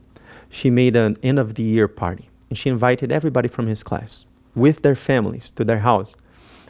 she 0.48 0.70
made 0.70 0.96
an 0.96 1.16
end 1.22 1.38
of 1.38 1.54
the 1.54 1.62
year 1.62 1.88
party 1.88 2.28
and 2.48 2.58
she 2.58 2.68
invited 2.68 3.12
everybody 3.12 3.48
from 3.48 3.66
his 3.66 3.82
class 3.82 4.26
with 4.54 4.82
their 4.82 4.94
families 4.94 5.50
to 5.50 5.64
their 5.64 5.80
house 5.80 6.16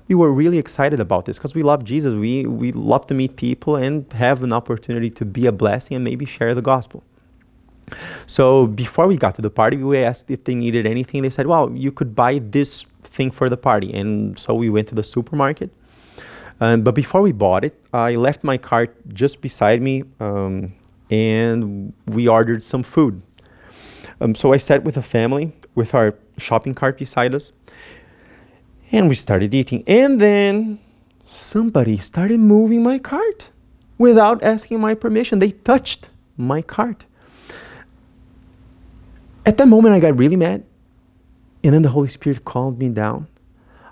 we 0.09 0.15
were 0.15 0.33
really 0.33 0.59
excited 0.59 1.01
about 1.01 1.25
this 1.25 1.39
because 1.39 1.55
we 1.55 1.63
love 1.63 1.85
Jesus. 1.85 2.15
We, 2.15 2.47
we 2.47 2.73
love 2.73 3.07
to 3.09 3.15
meet 3.15 3.37
people 3.37 3.77
and 3.77 4.11
have 4.13 4.43
an 4.43 4.53
opportunity 4.53 5.11
to 5.11 5.25
be 5.25 5.47
a 5.47 5.53
blessing 5.53 5.97
and 5.97 6.05
maybe 6.05 6.25
share 6.25 6.55
the 6.55 6.63
gospel. 6.63 7.03
So 8.27 8.67
before 8.67 9.07
we 9.07 9.17
got 9.17 9.35
to 9.37 9.43
the 9.43 9.51
party, 9.51 9.77
we 9.77 9.99
asked 9.99 10.31
if 10.31 10.45
they 10.45 10.55
needed 10.55 10.87
anything. 10.87 11.23
They 11.23 11.31
said, 11.31 11.47
well, 11.47 11.71
you 11.73 11.93
could 11.93 12.15
buy 12.15 12.39
this 12.39 12.85
thing 13.03 13.31
for 13.31 13.49
the 13.49 13.57
party. 13.57 13.93
And 13.93 14.39
so 14.39 14.55
we 14.55 14.71
went 14.71 14.89
to 14.89 14.95
the 14.95 15.05
supermarket. 15.05 15.71
Um, 16.61 16.83
but 16.83 16.95
before 16.95 17.23
we 17.23 17.33
bought 17.33 17.65
it, 17.65 17.81
I 17.93 18.15
left 18.15 18.43
my 18.43 18.57
cart 18.57 18.97
just 19.13 19.41
beside 19.41 19.83
me 19.83 20.05
um, 20.21 20.73
and 21.11 21.93
we 22.07 22.29
ordered 22.29 22.65
some 22.65 22.83
food. 22.83 23.23
Um, 24.21 24.35
so 24.35 24.53
I 24.53 24.57
sat 24.57 24.83
with 24.83 24.97
a 24.97 25.03
family 25.03 25.53
with 25.75 25.95
our 25.95 26.15
shopping 26.39 26.75
cart 26.75 26.97
beside 26.99 27.35
us. 27.35 27.53
And 28.93 29.09
we 29.09 29.15
started 29.15 29.55
eating. 29.55 29.85
And 29.87 30.21
then 30.21 30.79
somebody 31.25 31.99
started 31.99 32.39
moving 32.39 32.83
my 32.83 32.99
cart 32.99 33.51
without 33.99 34.43
asking 34.43 34.81
my 34.81 34.95
permission. 34.95 35.39
They 35.39 35.51
touched 35.51 36.09
my 36.37 36.63
cart. 36.63 37.05
At 39.45 39.57
that 39.59 39.67
moment, 39.67 39.95
I 39.95 40.01
got 40.01 40.19
really 40.19 40.37
mad. 40.37 40.65
And 41.63 41.75
then 41.75 41.83
the 41.83 41.89
Holy 41.89 42.09
Spirit 42.09 42.45
calmed 42.45 42.79
me 42.79 42.89
down. 42.89 43.27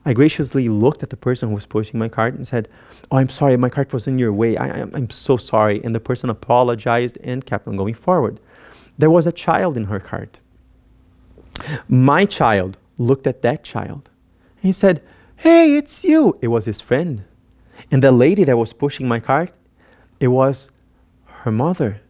I 0.06 0.12
graciously 0.12 0.68
looked 0.68 1.02
at 1.02 1.10
the 1.10 1.16
person 1.16 1.48
who 1.48 1.54
was 1.54 1.64
pushing 1.64 1.98
my 1.98 2.08
cart 2.08 2.34
and 2.34 2.46
said, 2.46 2.68
Oh, 3.10 3.16
I'm 3.16 3.30
sorry, 3.30 3.56
my 3.56 3.70
cart 3.70 3.92
was 3.92 4.06
in 4.06 4.18
your 4.18 4.32
way. 4.32 4.56
I, 4.56 4.78
am 4.78 4.90
I'm 4.94 5.10
so 5.10 5.36
sorry. 5.36 5.82
And 5.82 5.94
the 5.94 6.00
person 6.00 6.28
apologized 6.28 7.18
and 7.22 7.44
kept 7.44 7.66
on 7.66 7.76
going 7.76 7.94
forward. 7.94 8.38
There 8.98 9.10
was 9.10 9.26
a 9.26 9.32
child 9.32 9.76
in 9.76 9.84
her 9.84 9.98
cart. 9.98 10.40
My 11.88 12.26
child 12.26 12.76
looked 12.98 13.26
at 13.26 13.42
that 13.42 13.64
child 13.64 14.10
he 14.64 14.72
said, 14.72 15.02
Hey, 15.36 15.76
it's 15.76 16.04
you. 16.04 16.38
It 16.40 16.48
was 16.48 16.64
his 16.64 16.80
friend. 16.80 17.24
And 17.90 18.02
the 18.02 18.10
lady 18.10 18.44
that 18.44 18.56
was 18.56 18.72
pushing 18.72 19.06
my 19.06 19.20
cart, 19.20 19.52
it 20.20 20.28
was 20.28 20.70
her 21.26 21.52
mother. 21.52 22.00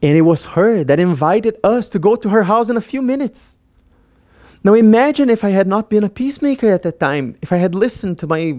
And 0.00 0.16
it 0.16 0.22
was 0.22 0.44
her 0.56 0.84
that 0.84 1.00
invited 1.00 1.58
us 1.64 1.88
to 1.90 1.98
go 1.98 2.14
to 2.14 2.28
her 2.28 2.44
house 2.44 2.68
in 2.68 2.76
a 2.76 2.80
few 2.80 3.02
minutes. 3.02 3.58
Now 4.62 4.74
imagine 4.74 5.28
if 5.28 5.42
I 5.42 5.50
had 5.50 5.66
not 5.66 5.90
been 5.90 6.04
a 6.04 6.08
peacemaker 6.08 6.70
at 6.70 6.82
that 6.82 7.00
time, 7.00 7.36
if 7.42 7.52
I 7.52 7.56
had 7.56 7.74
listened 7.74 8.18
to 8.20 8.28
my 8.28 8.56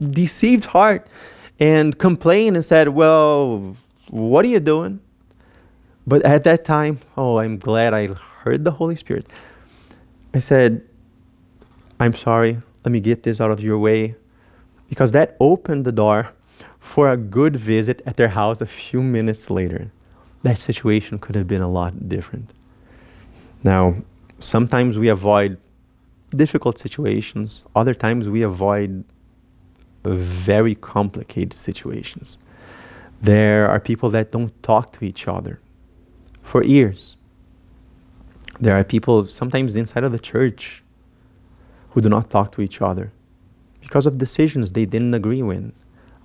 deceived 0.00 0.64
heart 0.64 1.06
and 1.60 1.96
complained 1.98 2.56
and 2.56 2.64
said, 2.64 2.88
Well, 2.88 3.76
what 4.08 4.44
are 4.44 4.48
you 4.48 4.60
doing? 4.60 4.98
But 6.04 6.24
at 6.24 6.42
that 6.44 6.64
time, 6.64 6.98
oh, 7.16 7.38
I'm 7.38 7.58
glad 7.58 7.94
I 7.94 8.08
heard 8.42 8.64
the 8.64 8.72
Holy 8.72 8.96
Spirit. 8.96 9.28
I 10.34 10.40
said, 10.40 10.82
I'm 12.00 12.14
sorry, 12.14 12.58
let 12.82 12.92
me 12.92 12.98
get 12.98 13.22
this 13.24 13.42
out 13.42 13.50
of 13.50 13.60
your 13.60 13.78
way. 13.78 14.16
Because 14.88 15.12
that 15.12 15.36
opened 15.38 15.84
the 15.84 15.92
door 15.92 16.30
for 16.78 17.10
a 17.10 17.16
good 17.16 17.54
visit 17.54 18.02
at 18.06 18.16
their 18.16 18.28
house 18.28 18.62
a 18.62 18.66
few 18.66 19.02
minutes 19.02 19.50
later. 19.50 19.92
That 20.42 20.58
situation 20.58 21.18
could 21.18 21.34
have 21.34 21.46
been 21.46 21.60
a 21.60 21.68
lot 21.68 22.08
different. 22.08 22.54
Now, 23.62 23.96
sometimes 24.38 24.98
we 24.98 25.08
avoid 25.08 25.58
difficult 26.34 26.78
situations, 26.78 27.64
other 27.76 27.92
times 27.92 28.28
we 28.28 28.40
avoid 28.40 29.04
very 30.04 30.74
complicated 30.74 31.52
situations. 31.52 32.38
There 33.20 33.68
are 33.68 33.78
people 33.78 34.08
that 34.10 34.32
don't 34.32 34.62
talk 34.62 34.92
to 34.94 35.04
each 35.04 35.28
other 35.28 35.60
for 36.42 36.64
years. 36.64 37.16
There 38.58 38.74
are 38.74 38.84
people 38.84 39.26
sometimes 39.26 39.76
inside 39.76 40.04
of 40.04 40.12
the 40.12 40.18
church 40.18 40.82
who 41.90 42.00
do 42.00 42.08
not 42.08 42.30
talk 42.30 42.52
to 42.52 42.62
each 42.62 42.80
other 42.80 43.12
because 43.80 44.06
of 44.06 44.18
decisions 44.18 44.72
they 44.72 44.84
didn't 44.84 45.14
agree 45.14 45.42
with. 45.42 45.72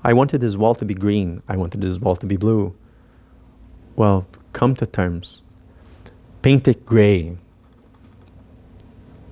I 0.04 0.14
wanted 0.14 0.42
this 0.42 0.56
wall 0.56 0.76
to 0.76 0.86
be 0.86 0.94
green. 0.94 1.42
I 1.48 1.58
wanted 1.58 1.82
this 1.82 1.98
wall 2.00 2.16
to 2.18 2.26
be 2.26 2.38
blue. 2.38 2.76
Well, 3.96 4.28
come 4.54 4.76
to 4.76 4.86
terms. 4.86 5.42
Paint 6.42 6.68
it 6.68 6.86
gray, 6.86 7.38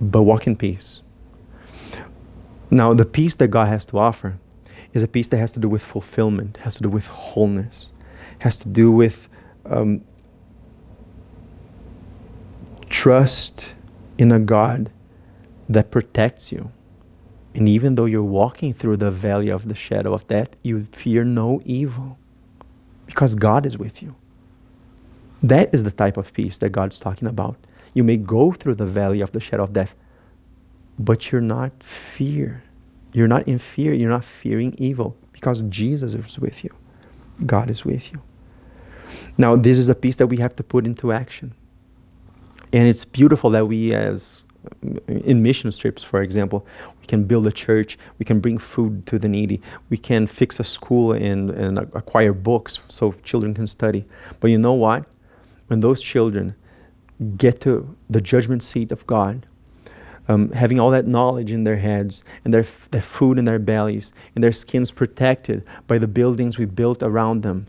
but 0.01 0.23
walk 0.23 0.47
in 0.47 0.55
peace. 0.55 1.03
Now, 2.71 2.93
the 2.95 3.05
peace 3.05 3.35
that 3.35 3.49
God 3.49 3.67
has 3.67 3.85
to 3.87 3.99
offer 3.99 4.39
is 4.93 5.03
a 5.03 5.07
peace 5.07 5.27
that 5.27 5.37
has 5.37 5.53
to 5.53 5.59
do 5.59 5.69
with 5.69 5.83
fulfillment, 5.83 6.57
has 6.57 6.75
to 6.75 6.83
do 6.83 6.89
with 6.89 7.05
wholeness, 7.05 7.91
has 8.39 8.57
to 8.57 8.67
do 8.67 8.91
with 8.91 9.29
um, 9.65 10.03
trust 12.89 13.73
in 14.17 14.31
a 14.31 14.39
God 14.39 14.89
that 15.69 15.91
protects 15.91 16.51
you. 16.51 16.71
And 17.55 17.69
even 17.69 17.95
though 17.95 18.05
you're 18.05 18.23
walking 18.23 18.73
through 18.73 18.97
the 18.97 19.11
valley 19.11 19.49
of 19.49 19.67
the 19.67 19.75
shadow 19.75 20.13
of 20.13 20.27
death, 20.27 20.49
you 20.63 20.83
fear 20.85 21.23
no 21.23 21.61
evil 21.65 22.17
because 23.05 23.35
God 23.35 23.65
is 23.65 23.77
with 23.77 24.01
you. 24.01 24.15
That 25.41 25.73
is 25.73 25.83
the 25.83 25.91
type 25.91 26.17
of 26.17 26.33
peace 26.33 26.57
that 26.59 26.69
God's 26.69 26.99
talking 26.99 27.27
about. 27.27 27.57
You 27.93 28.03
may 28.03 28.17
go 28.17 28.53
through 28.53 28.75
the 28.75 28.85
valley 28.85 29.21
of 29.21 29.33
the 29.33 29.39
shadow 29.39 29.63
of 29.63 29.73
death, 29.73 29.93
but 30.97 31.31
you're 31.31 31.41
not 31.41 31.83
fear. 31.83 32.63
You're 33.11 33.27
not 33.27 33.47
in 33.47 33.59
fear. 33.59 33.93
You're 33.93 34.09
not 34.09 34.25
fearing 34.25 34.73
evil 34.77 35.15
because 35.31 35.61
Jesus 35.63 36.13
is 36.15 36.39
with 36.39 36.63
you. 36.63 36.71
God 37.45 37.69
is 37.69 37.85
with 37.85 38.11
you. 38.11 38.21
Now, 39.37 39.55
this 39.55 39.77
is 39.77 39.89
a 39.89 39.95
peace 39.95 40.15
that 40.15 40.27
we 40.27 40.37
have 40.37 40.55
to 40.55 40.63
put 40.63 40.85
into 40.85 41.11
action. 41.11 41.53
And 42.71 42.87
it's 42.87 43.05
beautiful 43.05 43.51
that 43.51 43.67
we, 43.67 43.93
as 43.93 44.43
in 45.07 45.41
mission 45.41 45.71
trips, 45.71 46.03
for 46.03 46.21
example, 46.21 46.65
we 46.99 47.05
can 47.05 47.23
build 47.23 47.47
a 47.47 47.51
church, 47.51 47.97
we 48.19 48.25
can 48.25 48.39
bring 48.39 48.57
food 48.57 49.05
to 49.07 49.19
the 49.19 49.27
needy, 49.27 49.61
we 49.89 49.97
can 49.97 50.27
fix 50.27 50.59
a 50.59 50.63
school 50.63 51.11
and, 51.11 51.49
and 51.51 51.77
acquire 51.77 52.33
books 52.33 52.79
so 52.87 53.13
children 53.23 53.53
can 53.53 53.67
study. 53.67 54.05
But 54.39 54.51
you 54.51 54.57
know 54.57 54.73
what? 54.73 55.05
When 55.67 55.79
those 55.79 56.01
children 56.01 56.55
get 57.37 57.61
to 57.61 57.95
the 58.09 58.21
judgment 58.21 58.63
seat 58.63 58.91
of 58.91 59.05
God, 59.07 59.45
um, 60.27 60.51
having 60.51 60.79
all 60.79 60.91
that 60.91 61.05
knowledge 61.05 61.51
in 61.51 61.65
their 61.65 61.77
heads 61.77 62.23
and 62.45 62.53
their, 62.53 62.65
their 62.91 63.01
food 63.01 63.37
in 63.37 63.45
their 63.45 63.59
bellies 63.59 64.13
and 64.35 64.43
their 64.43 64.53
skins 64.53 64.91
protected 64.91 65.63
by 65.87 65.97
the 65.97 66.07
buildings 66.07 66.57
we 66.57 66.65
built 66.65 67.03
around 67.03 67.43
them, 67.43 67.67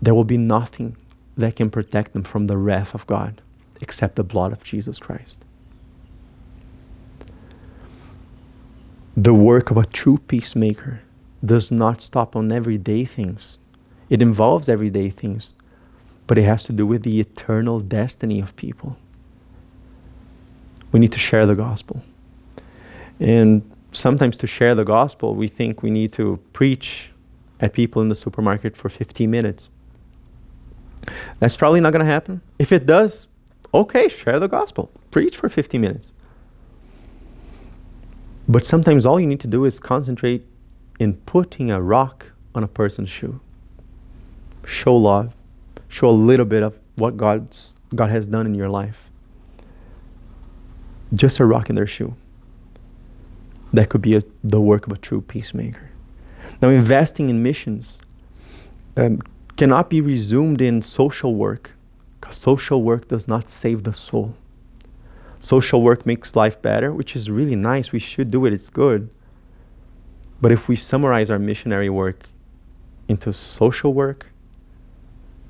there 0.00 0.14
will 0.14 0.24
be 0.24 0.38
nothing 0.38 0.96
that 1.36 1.56
can 1.56 1.70
protect 1.70 2.12
them 2.12 2.22
from 2.22 2.46
the 2.46 2.56
wrath 2.56 2.94
of 2.94 3.06
God 3.06 3.42
except 3.80 4.16
the 4.16 4.24
blood 4.24 4.52
of 4.52 4.64
Jesus 4.64 4.98
Christ. 4.98 5.44
The 9.20 9.34
work 9.34 9.72
of 9.72 9.76
a 9.76 9.84
true 9.84 10.18
peacemaker 10.18 11.00
does 11.44 11.72
not 11.72 12.00
stop 12.00 12.36
on 12.36 12.52
everyday 12.52 13.04
things. 13.04 13.58
It 14.08 14.22
involves 14.22 14.68
everyday 14.68 15.10
things, 15.10 15.54
but 16.28 16.38
it 16.38 16.44
has 16.44 16.62
to 16.64 16.72
do 16.72 16.86
with 16.86 17.02
the 17.02 17.18
eternal 17.18 17.80
destiny 17.80 18.38
of 18.38 18.54
people. 18.54 18.96
We 20.92 21.00
need 21.00 21.10
to 21.10 21.18
share 21.18 21.46
the 21.46 21.56
gospel. 21.56 22.00
And 23.18 23.68
sometimes 23.90 24.36
to 24.36 24.46
share 24.46 24.76
the 24.76 24.84
gospel, 24.84 25.34
we 25.34 25.48
think 25.48 25.82
we 25.82 25.90
need 25.90 26.12
to 26.12 26.38
preach 26.52 27.10
at 27.58 27.72
people 27.72 28.00
in 28.00 28.10
the 28.10 28.14
supermarket 28.14 28.76
for 28.76 28.88
15 28.88 29.28
minutes. 29.28 29.68
That's 31.40 31.56
probably 31.56 31.80
not 31.80 31.92
going 31.92 32.06
to 32.06 32.12
happen. 32.12 32.40
If 32.60 32.70
it 32.70 32.86
does, 32.86 33.26
okay, 33.74 34.06
share 34.06 34.38
the 34.38 34.46
gospel, 34.46 34.92
preach 35.10 35.36
for 35.36 35.48
50 35.48 35.76
minutes. 35.76 36.12
But 38.48 38.64
sometimes 38.64 39.04
all 39.04 39.20
you 39.20 39.26
need 39.26 39.40
to 39.40 39.46
do 39.46 39.66
is 39.66 39.78
concentrate 39.78 40.46
in 40.98 41.14
putting 41.14 41.70
a 41.70 41.82
rock 41.82 42.32
on 42.54 42.64
a 42.64 42.68
person's 42.68 43.10
shoe. 43.10 43.40
Show 44.66 44.96
love, 44.96 45.34
show 45.88 46.08
a 46.08 46.10
little 46.10 46.46
bit 46.46 46.62
of 46.62 46.78
what 46.96 47.16
God's, 47.16 47.76
God 47.94 48.10
has 48.10 48.26
done 48.26 48.46
in 48.46 48.54
your 48.54 48.70
life. 48.70 49.10
Just 51.14 51.40
a 51.40 51.44
rock 51.44 51.68
in 51.68 51.76
their 51.76 51.86
shoe. 51.86 52.14
That 53.72 53.90
could 53.90 54.00
be 54.00 54.16
a, 54.16 54.22
the 54.42 54.60
work 54.60 54.86
of 54.86 54.92
a 54.92 54.96
true 54.96 55.20
peacemaker. 55.20 55.90
Now, 56.62 56.70
investing 56.70 57.28
in 57.28 57.42
missions 57.42 58.00
um, 58.96 59.20
cannot 59.56 59.90
be 59.90 60.00
resumed 60.00 60.62
in 60.62 60.80
social 60.80 61.34
work 61.34 61.72
because 62.20 62.38
social 62.38 62.82
work 62.82 63.08
does 63.08 63.28
not 63.28 63.50
save 63.50 63.84
the 63.84 63.92
soul. 63.92 64.34
Social 65.40 65.82
work 65.82 66.04
makes 66.04 66.34
life 66.34 66.60
better, 66.60 66.92
which 66.92 67.14
is 67.14 67.30
really 67.30 67.56
nice. 67.56 67.92
We 67.92 67.98
should 67.98 68.30
do 68.30 68.44
it, 68.46 68.52
it's 68.52 68.70
good. 68.70 69.10
But 70.40 70.52
if 70.52 70.68
we 70.68 70.76
summarize 70.76 71.30
our 71.30 71.38
missionary 71.38 71.90
work 71.90 72.28
into 73.08 73.32
social 73.32 73.94
work, 73.94 74.26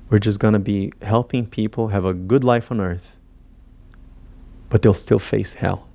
we're 0.09 0.19
just 0.19 0.39
going 0.39 0.53
to 0.53 0.59
be 0.59 0.91
helping 1.01 1.45
people 1.45 1.89
have 1.89 2.05
a 2.05 2.13
good 2.13 2.43
life 2.43 2.71
on 2.71 2.81
earth, 2.81 3.17
but 4.69 4.81
they'll 4.81 4.93
still 4.93 5.19
face 5.19 5.53
hell. 5.53 5.87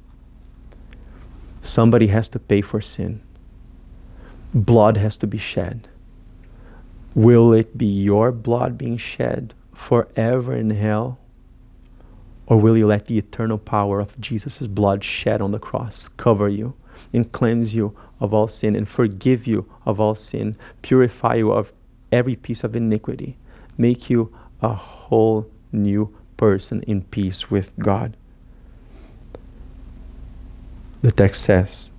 Somebody 1.60 2.08
has 2.08 2.28
to 2.30 2.38
pay 2.38 2.60
for 2.60 2.80
sin, 2.80 3.22
blood 4.52 4.96
has 4.96 5.16
to 5.18 5.26
be 5.26 5.38
shed. 5.38 5.88
Will 7.14 7.52
it 7.52 7.78
be 7.78 7.86
your 7.86 8.32
blood 8.32 8.76
being 8.76 8.96
shed 8.96 9.54
forever 9.72 10.54
in 10.54 10.70
hell? 10.70 11.18
Or 12.46 12.60
will 12.60 12.76
you 12.76 12.86
let 12.86 13.06
the 13.06 13.18
eternal 13.18 13.58
power 13.58 14.00
of 14.00 14.20
Jesus' 14.20 14.66
blood 14.66 15.02
shed 15.02 15.40
on 15.40 15.52
the 15.52 15.58
cross 15.58 16.08
cover 16.08 16.48
you 16.48 16.74
and 17.12 17.30
cleanse 17.32 17.74
you 17.74 17.96
of 18.20 18.34
all 18.34 18.48
sin 18.48 18.76
and 18.76 18.88
forgive 18.88 19.46
you 19.46 19.70
of 19.86 19.98
all 19.98 20.14
sin, 20.14 20.56
purify 20.82 21.36
you 21.36 21.52
of 21.52 21.72
every 22.12 22.36
piece 22.36 22.62
of 22.62 22.76
iniquity, 22.76 23.36
make 23.78 24.10
you 24.10 24.32
a 24.60 24.74
whole 24.74 25.50
new 25.72 26.14
person 26.36 26.82
in 26.82 27.02
peace 27.02 27.50
with 27.50 27.72
God? 27.78 28.16
The 31.02 31.12
text 31.12 31.42
says, 31.42 31.90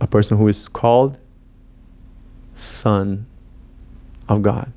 a 0.00 0.06
person 0.06 0.38
who 0.38 0.48
is 0.48 0.68
called 0.68 1.18
son 2.54 3.26
of 4.28 4.42
God. 4.42 4.72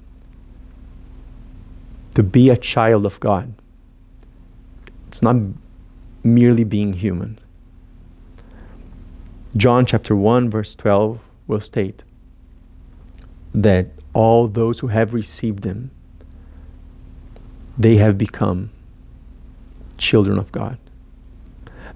To 2.16 2.24
be 2.24 2.50
a 2.50 2.58
child 2.58 3.06
of 3.06 3.20
God. 3.20 3.54
It's 5.12 5.22
not 5.22 5.36
merely 6.24 6.64
being 6.64 6.94
human. 6.94 7.38
John 9.58 9.86
chapter 9.86 10.16
1, 10.16 10.50
verse 10.50 10.74
12 10.74 11.20
will 11.48 11.60
state 11.60 12.06
that 13.54 13.88
all 14.14 14.48
those 14.48 14.80
who 14.80 14.88
have 14.88 15.14
received 15.14 15.66
Him, 15.66 15.92
they 17.78 17.98
have 17.98 18.18
become 18.18 18.70
children 19.98 20.40
of 20.40 20.50
God. 20.54 20.78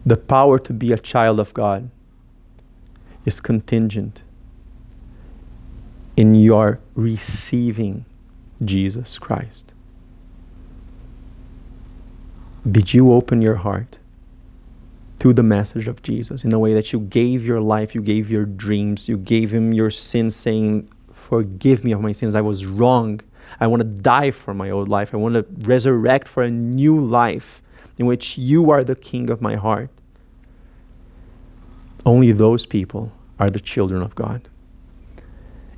The 0.05 0.17
power 0.17 0.59
to 0.59 0.73
be 0.73 0.91
a 0.91 0.97
child 0.97 1.39
of 1.39 1.53
God 1.53 1.89
is 3.23 3.39
contingent 3.39 4.23
in 6.17 6.35
your 6.35 6.81
receiving 6.95 8.03
Jesus 8.61 9.17
Christ? 9.17 9.71
Did 12.69 12.93
you 12.93 13.13
open 13.13 13.41
your 13.41 13.55
heart 13.55 13.99
to 15.19 15.33
the 15.33 15.43
message 15.43 15.87
of 15.87 16.01
Jesus 16.01 16.43
in 16.43 16.51
a 16.51 16.57
way 16.57 16.73
that 16.73 16.91
you 16.91 16.99
gave 16.99 17.45
your 17.45 17.61
life, 17.61 17.93
you 17.93 18.01
gave 18.01 18.31
your 18.31 18.45
dreams, 18.45 19.07
you 19.07 19.17
gave 19.17 19.53
Him 19.53 19.71
your 19.71 19.91
sins, 19.91 20.35
saying, 20.35 20.89
Forgive 21.13 21.83
me 21.83 21.91
of 21.91 22.01
my 22.01 22.11
sins, 22.11 22.33
I 22.33 22.41
was 22.41 22.65
wrong. 22.65 23.21
I 23.59 23.67
want 23.67 23.81
to 23.81 23.87
die 23.87 24.31
for 24.31 24.53
my 24.53 24.71
old 24.71 24.89
life. 24.89 25.13
I 25.13 25.17
want 25.17 25.35
to 25.35 25.45
resurrect 25.67 26.27
for 26.27 26.41
a 26.41 26.49
new 26.49 26.99
life 26.99 27.61
in 27.97 28.07
which 28.07 28.37
you 28.37 28.71
are 28.71 28.83
the 28.83 28.95
king 28.95 29.29
of 29.29 29.41
my 29.41 29.55
heart. 29.55 29.89
Only 32.05 32.31
those 32.31 32.65
people 32.65 33.11
are 33.39 33.49
the 33.49 33.59
children 33.59 34.01
of 34.01 34.15
God. 34.15 34.49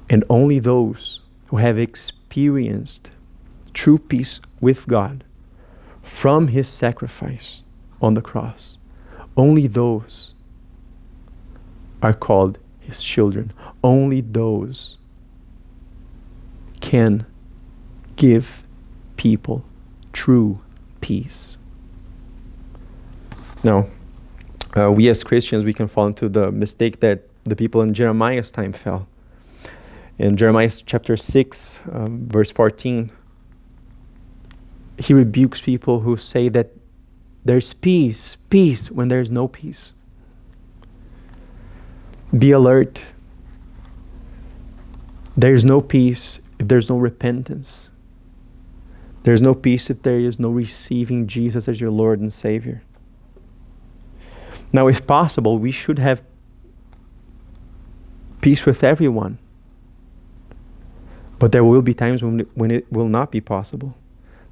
And 0.09 0.23
only 0.29 0.59
those 0.59 1.21
who 1.47 1.57
have 1.57 1.77
experienced 1.77 3.11
true 3.73 3.97
peace 3.97 4.39
with 4.61 4.87
God 4.87 5.23
from 6.17 6.47
his 6.47 6.67
sacrifice 6.67 7.61
on 8.01 8.15
the 8.15 8.21
cross, 8.23 8.79
only 9.35 9.67
those 9.67 10.33
are 12.01 12.11
called 12.11 12.57
his 12.79 13.03
children. 13.03 13.51
Only 13.83 14.21
those 14.21 14.97
can 16.81 17.27
give 18.15 18.63
people 19.15 19.63
true 20.11 20.59
peace. 21.01 21.57
Now, 23.63 23.85
uh, 24.75 24.91
we 24.91 25.09
as 25.09 25.23
Christians, 25.23 25.65
we 25.65 25.73
can 25.73 25.87
fall 25.87 26.07
into 26.07 26.29
the 26.29 26.51
mistake 26.51 26.99
that 27.01 27.27
the 27.43 27.55
people 27.55 27.81
in 27.81 27.93
Jeremiah's 27.93 28.51
time 28.51 28.73
fell 28.73 29.07
in 30.17 30.35
Jeremiah 30.35 30.71
chapter 30.83 31.15
6, 31.15 31.79
um, 31.91 32.27
verse 32.27 32.49
14, 32.49 33.11
he 34.97 35.13
rebukes 35.13 35.61
people 35.61 36.01
who 36.01 36.17
say 36.17 36.49
that 36.49 36.71
there's 37.45 37.73
peace, 37.73 38.35
peace, 38.49 38.91
when 38.91 39.07
there's 39.07 39.31
no 39.31 39.47
peace. 39.47 39.93
Be 42.37 42.51
alert. 42.51 43.03
There's 45.35 45.63
no 45.63 45.81
peace 45.81 46.41
if 46.59 46.67
there's 46.67 46.89
no 46.89 46.97
repentance. 46.97 47.89
There's 49.23 49.41
no 49.41 49.53
peace 49.53 49.89
if 49.89 50.01
there 50.01 50.19
is 50.19 50.39
no 50.39 50.49
receiving 50.49 51.27
Jesus 51.27 51.67
as 51.67 51.79
your 51.79 51.91
Lord 51.91 52.19
and 52.19 52.33
Savior. 52.33 52.81
Now, 54.73 54.87
if 54.87 55.05
possible, 55.07 55.57
we 55.59 55.71
should 55.71 55.99
have 55.99 56.21
peace 58.41 58.65
with 58.65 58.83
everyone. 58.83 59.37
But 61.39 61.51
there 61.51 61.63
will 61.63 61.81
be 61.81 61.93
times 61.93 62.23
when 62.23 62.41
it, 62.41 62.47
when 62.55 62.71
it 62.71 62.91
will 62.91 63.07
not 63.07 63.31
be 63.31 63.41
possible. 63.41 63.95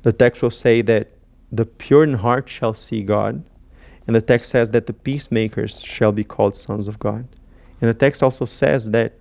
The 0.05 0.13
text 0.13 0.43
will 0.43 0.51
say 0.51 0.83
that 0.83 1.07
the 1.51 1.65
pure 1.65 2.03
in 2.03 2.13
heart 2.13 2.47
shall 2.47 2.75
see 2.75 3.01
God. 3.01 3.43
And 4.05 4.15
the 4.15 4.21
text 4.21 4.51
says 4.51 4.69
that 4.69 4.85
the 4.85 4.93
peacemakers 4.93 5.81
shall 5.81 6.11
be 6.11 6.23
called 6.23 6.55
sons 6.55 6.87
of 6.87 6.99
God. 6.99 7.27
And 7.81 7.89
the 7.89 7.95
text 7.95 8.21
also 8.21 8.45
says 8.45 8.91
that 8.91 9.13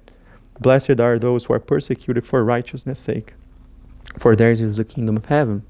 blessed 0.61 1.01
are 1.01 1.19
those 1.19 1.47
who 1.47 1.55
are 1.55 1.59
persecuted 1.59 2.27
for 2.27 2.45
righteousness' 2.45 3.01
sake, 3.01 3.33
for 4.19 4.37
theirs 4.37 4.61
is 4.61 4.77
the 4.77 4.85
kingdom 4.85 5.17
of 5.17 5.25
heaven. 5.25 5.63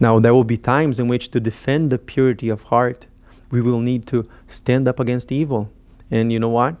Now, 0.00 0.18
there 0.20 0.32
will 0.32 0.44
be 0.44 0.56
times 0.56 0.98
in 0.98 1.06
which 1.06 1.30
to 1.32 1.38
defend 1.38 1.90
the 1.90 1.98
purity 1.98 2.48
of 2.48 2.62
heart, 2.62 3.08
we 3.50 3.60
will 3.60 3.80
need 3.80 4.06
to 4.06 4.26
stand 4.48 4.88
up 4.88 4.98
against 4.98 5.30
evil. 5.30 5.70
And 6.10 6.32
you 6.32 6.40
know 6.40 6.48
what? 6.48 6.76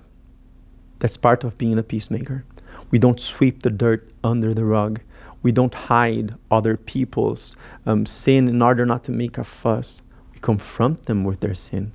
That's 1.00 1.18
part 1.18 1.44
of 1.44 1.58
being 1.58 1.78
a 1.78 1.82
peacemaker. 1.82 2.46
We 2.90 2.98
don't 2.98 3.20
sweep 3.20 3.64
the 3.64 3.70
dirt 3.70 4.10
under 4.24 4.54
the 4.54 4.64
rug. 4.64 5.02
We 5.42 5.52
don't 5.52 5.74
hide 5.74 6.34
other 6.50 6.76
people's 6.76 7.56
um, 7.86 8.06
sin 8.06 8.48
in 8.48 8.60
order 8.60 8.84
not 8.84 9.04
to 9.04 9.12
make 9.12 9.38
a 9.38 9.44
fuss. 9.44 10.02
We 10.34 10.40
confront 10.40 11.06
them 11.06 11.24
with 11.24 11.40
their 11.40 11.54
sin 11.54 11.92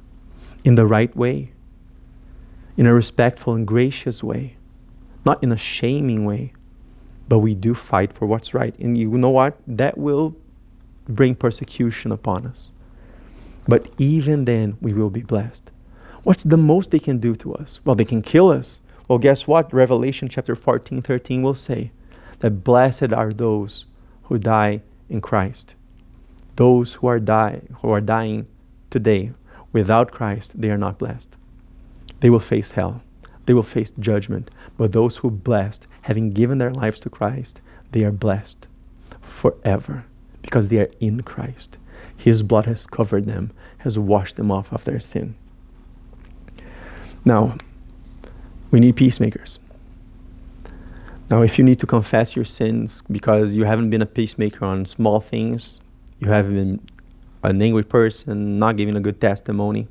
in 0.63 0.75
the 0.75 0.88
right 0.88 1.15
way, 1.15 1.51
in 2.75 2.88
a 2.88 2.93
respectful 2.93 3.53
and 3.53 3.67
gracious 3.67 4.23
way, 4.23 4.58
not 5.23 5.41
in 5.43 5.51
a 5.51 5.58
shaming 5.58 6.25
way, 6.25 6.53
but 7.29 7.39
we 7.39 7.53
do 7.53 7.75
fight 7.75 8.13
for 8.13 8.25
what's 8.25 8.53
right. 8.53 8.77
And 8.79 8.97
you 8.97 9.10
know 9.12 9.29
what? 9.29 9.58
That 9.67 9.97
will 9.97 10.36
bring 11.08 11.36
persecution 11.36 12.12
upon 12.12 12.47
us. 12.47 12.71
But 13.67 13.89
even 13.97 14.45
then, 14.45 14.77
we 14.81 14.93
will 14.93 15.10
be 15.10 15.21
blessed. 15.21 15.71
What's 16.23 16.43
the 16.43 16.58
most 16.58 16.91
they 16.91 16.99
can 16.99 17.19
do 17.19 17.36
to 17.38 17.53
us? 17.55 17.79
Well, 17.86 17.95
they 17.95 18.05
can 18.05 18.21
kill 18.21 18.49
us. 18.49 18.81
Well, 19.08 19.19
guess 19.19 19.45
what? 19.45 19.71
Revelation 19.71 20.29
chapter 20.29 20.55
14, 20.55 21.01
13 21.01 21.43
will 21.43 21.55
say 21.55 21.91
that 22.45 22.63
blessed 22.63 23.12
are 23.12 23.34
those 23.34 23.88
who 24.25 24.38
die 24.38 24.79
in 25.10 25.19
Christ. 25.19 25.73
Those 26.58 26.93
who 26.93 27.08
are 27.08 27.19
die 27.19 27.62
who 27.81 27.89
are 27.89 27.99
dying 27.99 28.45
today 28.91 29.31
without 29.71 30.12
Christ, 30.12 30.62
they 30.62 30.69
are 30.69 30.77
not 30.77 30.99
blessed. 30.99 31.36
They 32.19 32.29
will 32.29 32.39
face 32.39 32.73
hell. 32.73 33.01
They 33.47 33.55
will 33.55 33.63
face 33.63 33.93
judgment. 33.99 34.51
But 34.77 34.91
those 34.91 35.17
who 35.17 35.31
blessed, 35.31 35.88
having 36.03 36.34
given 36.34 36.60
their 36.60 36.69
lives 36.69 36.99
to 36.99 37.10
Christ, 37.10 37.62
they 37.93 38.03
are 38.03 38.12
blessed 38.12 38.67
forever 39.21 40.05
because 40.43 40.67
they 40.67 40.77
are 40.77 40.91
in 40.99 41.21
Christ. 41.21 41.79
His 42.15 42.43
blood 42.43 42.67
has 42.67 42.86
covered 42.86 43.25
them, 43.25 43.53
has 43.79 43.97
washed 43.97 44.36
them 44.36 44.51
off 44.51 44.71
of 44.71 44.84
their 44.84 44.99
sin. 44.99 45.34
Now, 47.25 47.58
we 48.69 48.79
need 48.79 48.97
peacemakers. 48.97 49.58
Now, 51.29 51.41
if 51.41 51.57
you 51.57 51.63
need 51.63 51.79
to 51.79 51.88
confess 51.88 52.35
your 52.35 52.45
sins 52.45 53.01
because 53.09 53.55
you 53.55 53.63
haven't 53.63 53.89
been 53.89 54.01
a 54.01 54.05
peacemaker 54.05 54.63
on 54.63 54.85
small 54.85 55.19
things, 55.19 55.79
you 56.19 56.29
have 56.29 56.49
been 56.49 56.79
an 57.41 57.61
angry 57.61 57.83
person, 57.83 58.57
not 58.57 58.77
giving 58.77 58.95
a 58.95 59.01
good 59.01 59.19
testimony, 59.19 59.88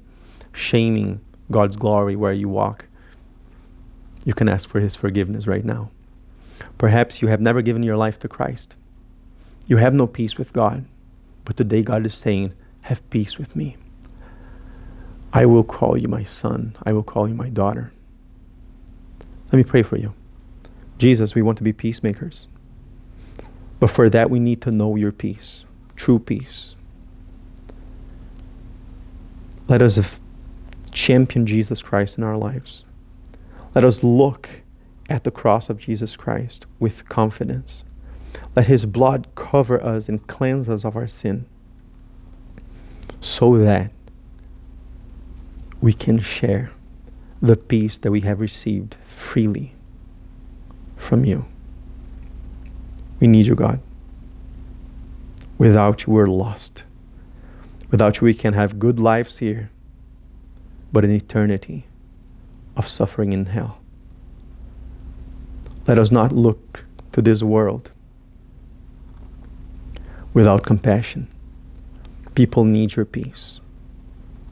shaming 0.52 1.20
God's 1.50 1.74
glory 1.74 2.14
where 2.14 2.32
you 2.32 2.48
walk, 2.48 2.86
you 4.24 4.32
can 4.32 4.48
ask 4.48 4.68
for 4.68 4.80
His 4.80 4.94
forgiveness 4.94 5.46
right 5.46 5.64
now. 5.64 5.90
Perhaps 6.78 7.20
you 7.20 7.28
have 7.28 7.40
never 7.40 7.62
given 7.62 7.82
your 7.82 7.96
life 7.96 8.18
to 8.20 8.28
Christ. 8.28 8.76
You 9.66 9.78
have 9.78 9.92
no 9.92 10.06
peace 10.06 10.38
with 10.38 10.52
God, 10.52 10.84
but 11.44 11.56
today 11.56 11.82
God 11.82 12.06
is 12.06 12.14
saying, 12.14 12.54
Have 12.82 13.08
peace 13.10 13.38
with 13.38 13.56
me. 13.56 13.76
I 15.32 15.46
will 15.46 15.64
call 15.64 16.00
you 16.00 16.06
my 16.06 16.22
son. 16.22 16.76
I 16.86 16.92
will 16.92 17.02
call 17.02 17.28
you 17.28 17.34
my 17.34 17.48
daughter. 17.48 17.92
Let 19.52 19.58
me 19.58 19.64
pray 19.64 19.82
for 19.82 19.96
you. 19.96 20.14
Jesus, 20.98 21.34
we 21.34 21.42
want 21.42 21.58
to 21.58 21.64
be 21.64 21.72
peacemakers. 21.72 22.46
But 23.80 23.90
for 23.90 24.08
that, 24.08 24.30
we 24.30 24.38
need 24.38 24.62
to 24.62 24.70
know 24.70 24.96
your 24.96 25.12
peace, 25.12 25.64
true 25.96 26.18
peace. 26.18 26.76
Let 29.68 29.82
us 29.82 30.18
champion 30.92 31.46
Jesus 31.46 31.82
Christ 31.82 32.16
in 32.16 32.24
our 32.24 32.36
lives. 32.36 32.84
Let 33.74 33.84
us 33.84 34.02
look 34.02 34.48
at 35.10 35.24
the 35.24 35.30
cross 35.30 35.68
of 35.68 35.78
Jesus 35.78 36.16
Christ 36.16 36.66
with 36.78 37.08
confidence. 37.08 37.84
Let 38.54 38.68
his 38.68 38.86
blood 38.86 39.26
cover 39.34 39.82
us 39.82 40.08
and 40.08 40.26
cleanse 40.26 40.68
us 40.68 40.84
of 40.84 40.96
our 40.96 41.08
sin 41.08 41.46
so 43.20 43.58
that 43.58 43.90
we 45.80 45.92
can 45.92 46.20
share 46.20 46.70
the 47.42 47.56
peace 47.56 47.98
that 47.98 48.10
we 48.10 48.20
have 48.22 48.40
received 48.40 48.96
freely 49.06 49.73
from 51.04 51.24
you. 51.24 51.44
We 53.20 53.26
need 53.26 53.46
you, 53.46 53.54
God. 53.54 53.80
Without 55.58 56.06
you, 56.06 56.12
we're 56.12 56.26
lost. 56.26 56.84
Without 57.90 58.20
you, 58.20 58.24
we 58.24 58.34
can 58.34 58.54
have 58.54 58.78
good 58.78 58.98
lives 58.98 59.38
here, 59.38 59.70
but 60.92 61.04
an 61.04 61.10
eternity 61.10 61.86
of 62.76 62.88
suffering 62.88 63.32
in 63.32 63.46
hell. 63.46 63.78
Let 65.86 65.98
us 65.98 66.10
not 66.10 66.32
look 66.32 66.84
to 67.12 67.22
this 67.22 67.42
world 67.42 67.90
without 70.32 70.64
compassion. 70.64 71.28
People 72.34 72.64
need 72.64 72.96
your 72.96 73.04
peace. 73.04 73.60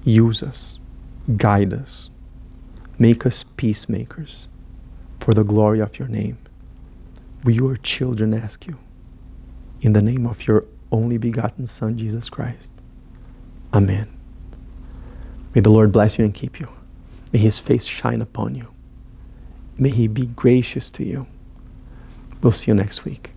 Use 0.04 0.42
us 0.42 0.78
guide 1.36 1.72
us, 1.72 2.10
make 2.98 3.24
us 3.24 3.44
peacemakers 3.56 4.48
for 5.20 5.32
the 5.32 5.44
glory 5.44 5.80
of 5.80 5.98
your 5.98 6.08
name. 6.08 6.38
We, 7.44 7.54
your 7.54 7.76
children, 7.76 8.34
ask 8.34 8.66
you 8.66 8.78
in 9.80 9.92
the 9.92 10.02
name 10.02 10.26
of 10.26 10.46
your 10.46 10.64
only 10.90 11.18
begotten 11.18 11.66
Son, 11.66 11.98
Jesus 11.98 12.30
Christ. 12.30 12.74
Amen. 13.72 14.08
May 15.54 15.60
the 15.60 15.72
Lord 15.72 15.92
bless 15.92 16.18
you 16.18 16.24
and 16.24 16.32
keep 16.32 16.60
you. 16.60 16.68
May 17.32 17.40
his 17.40 17.58
face 17.58 17.84
shine 17.84 18.22
upon 18.22 18.54
you. 18.54 18.68
May 19.76 19.90
he 19.90 20.06
be 20.06 20.26
gracious 20.26 20.90
to 20.90 21.04
you. 21.04 21.26
We'll 22.42 22.52
see 22.52 22.70
you 22.70 22.74
next 22.74 23.04
week. 23.04 23.31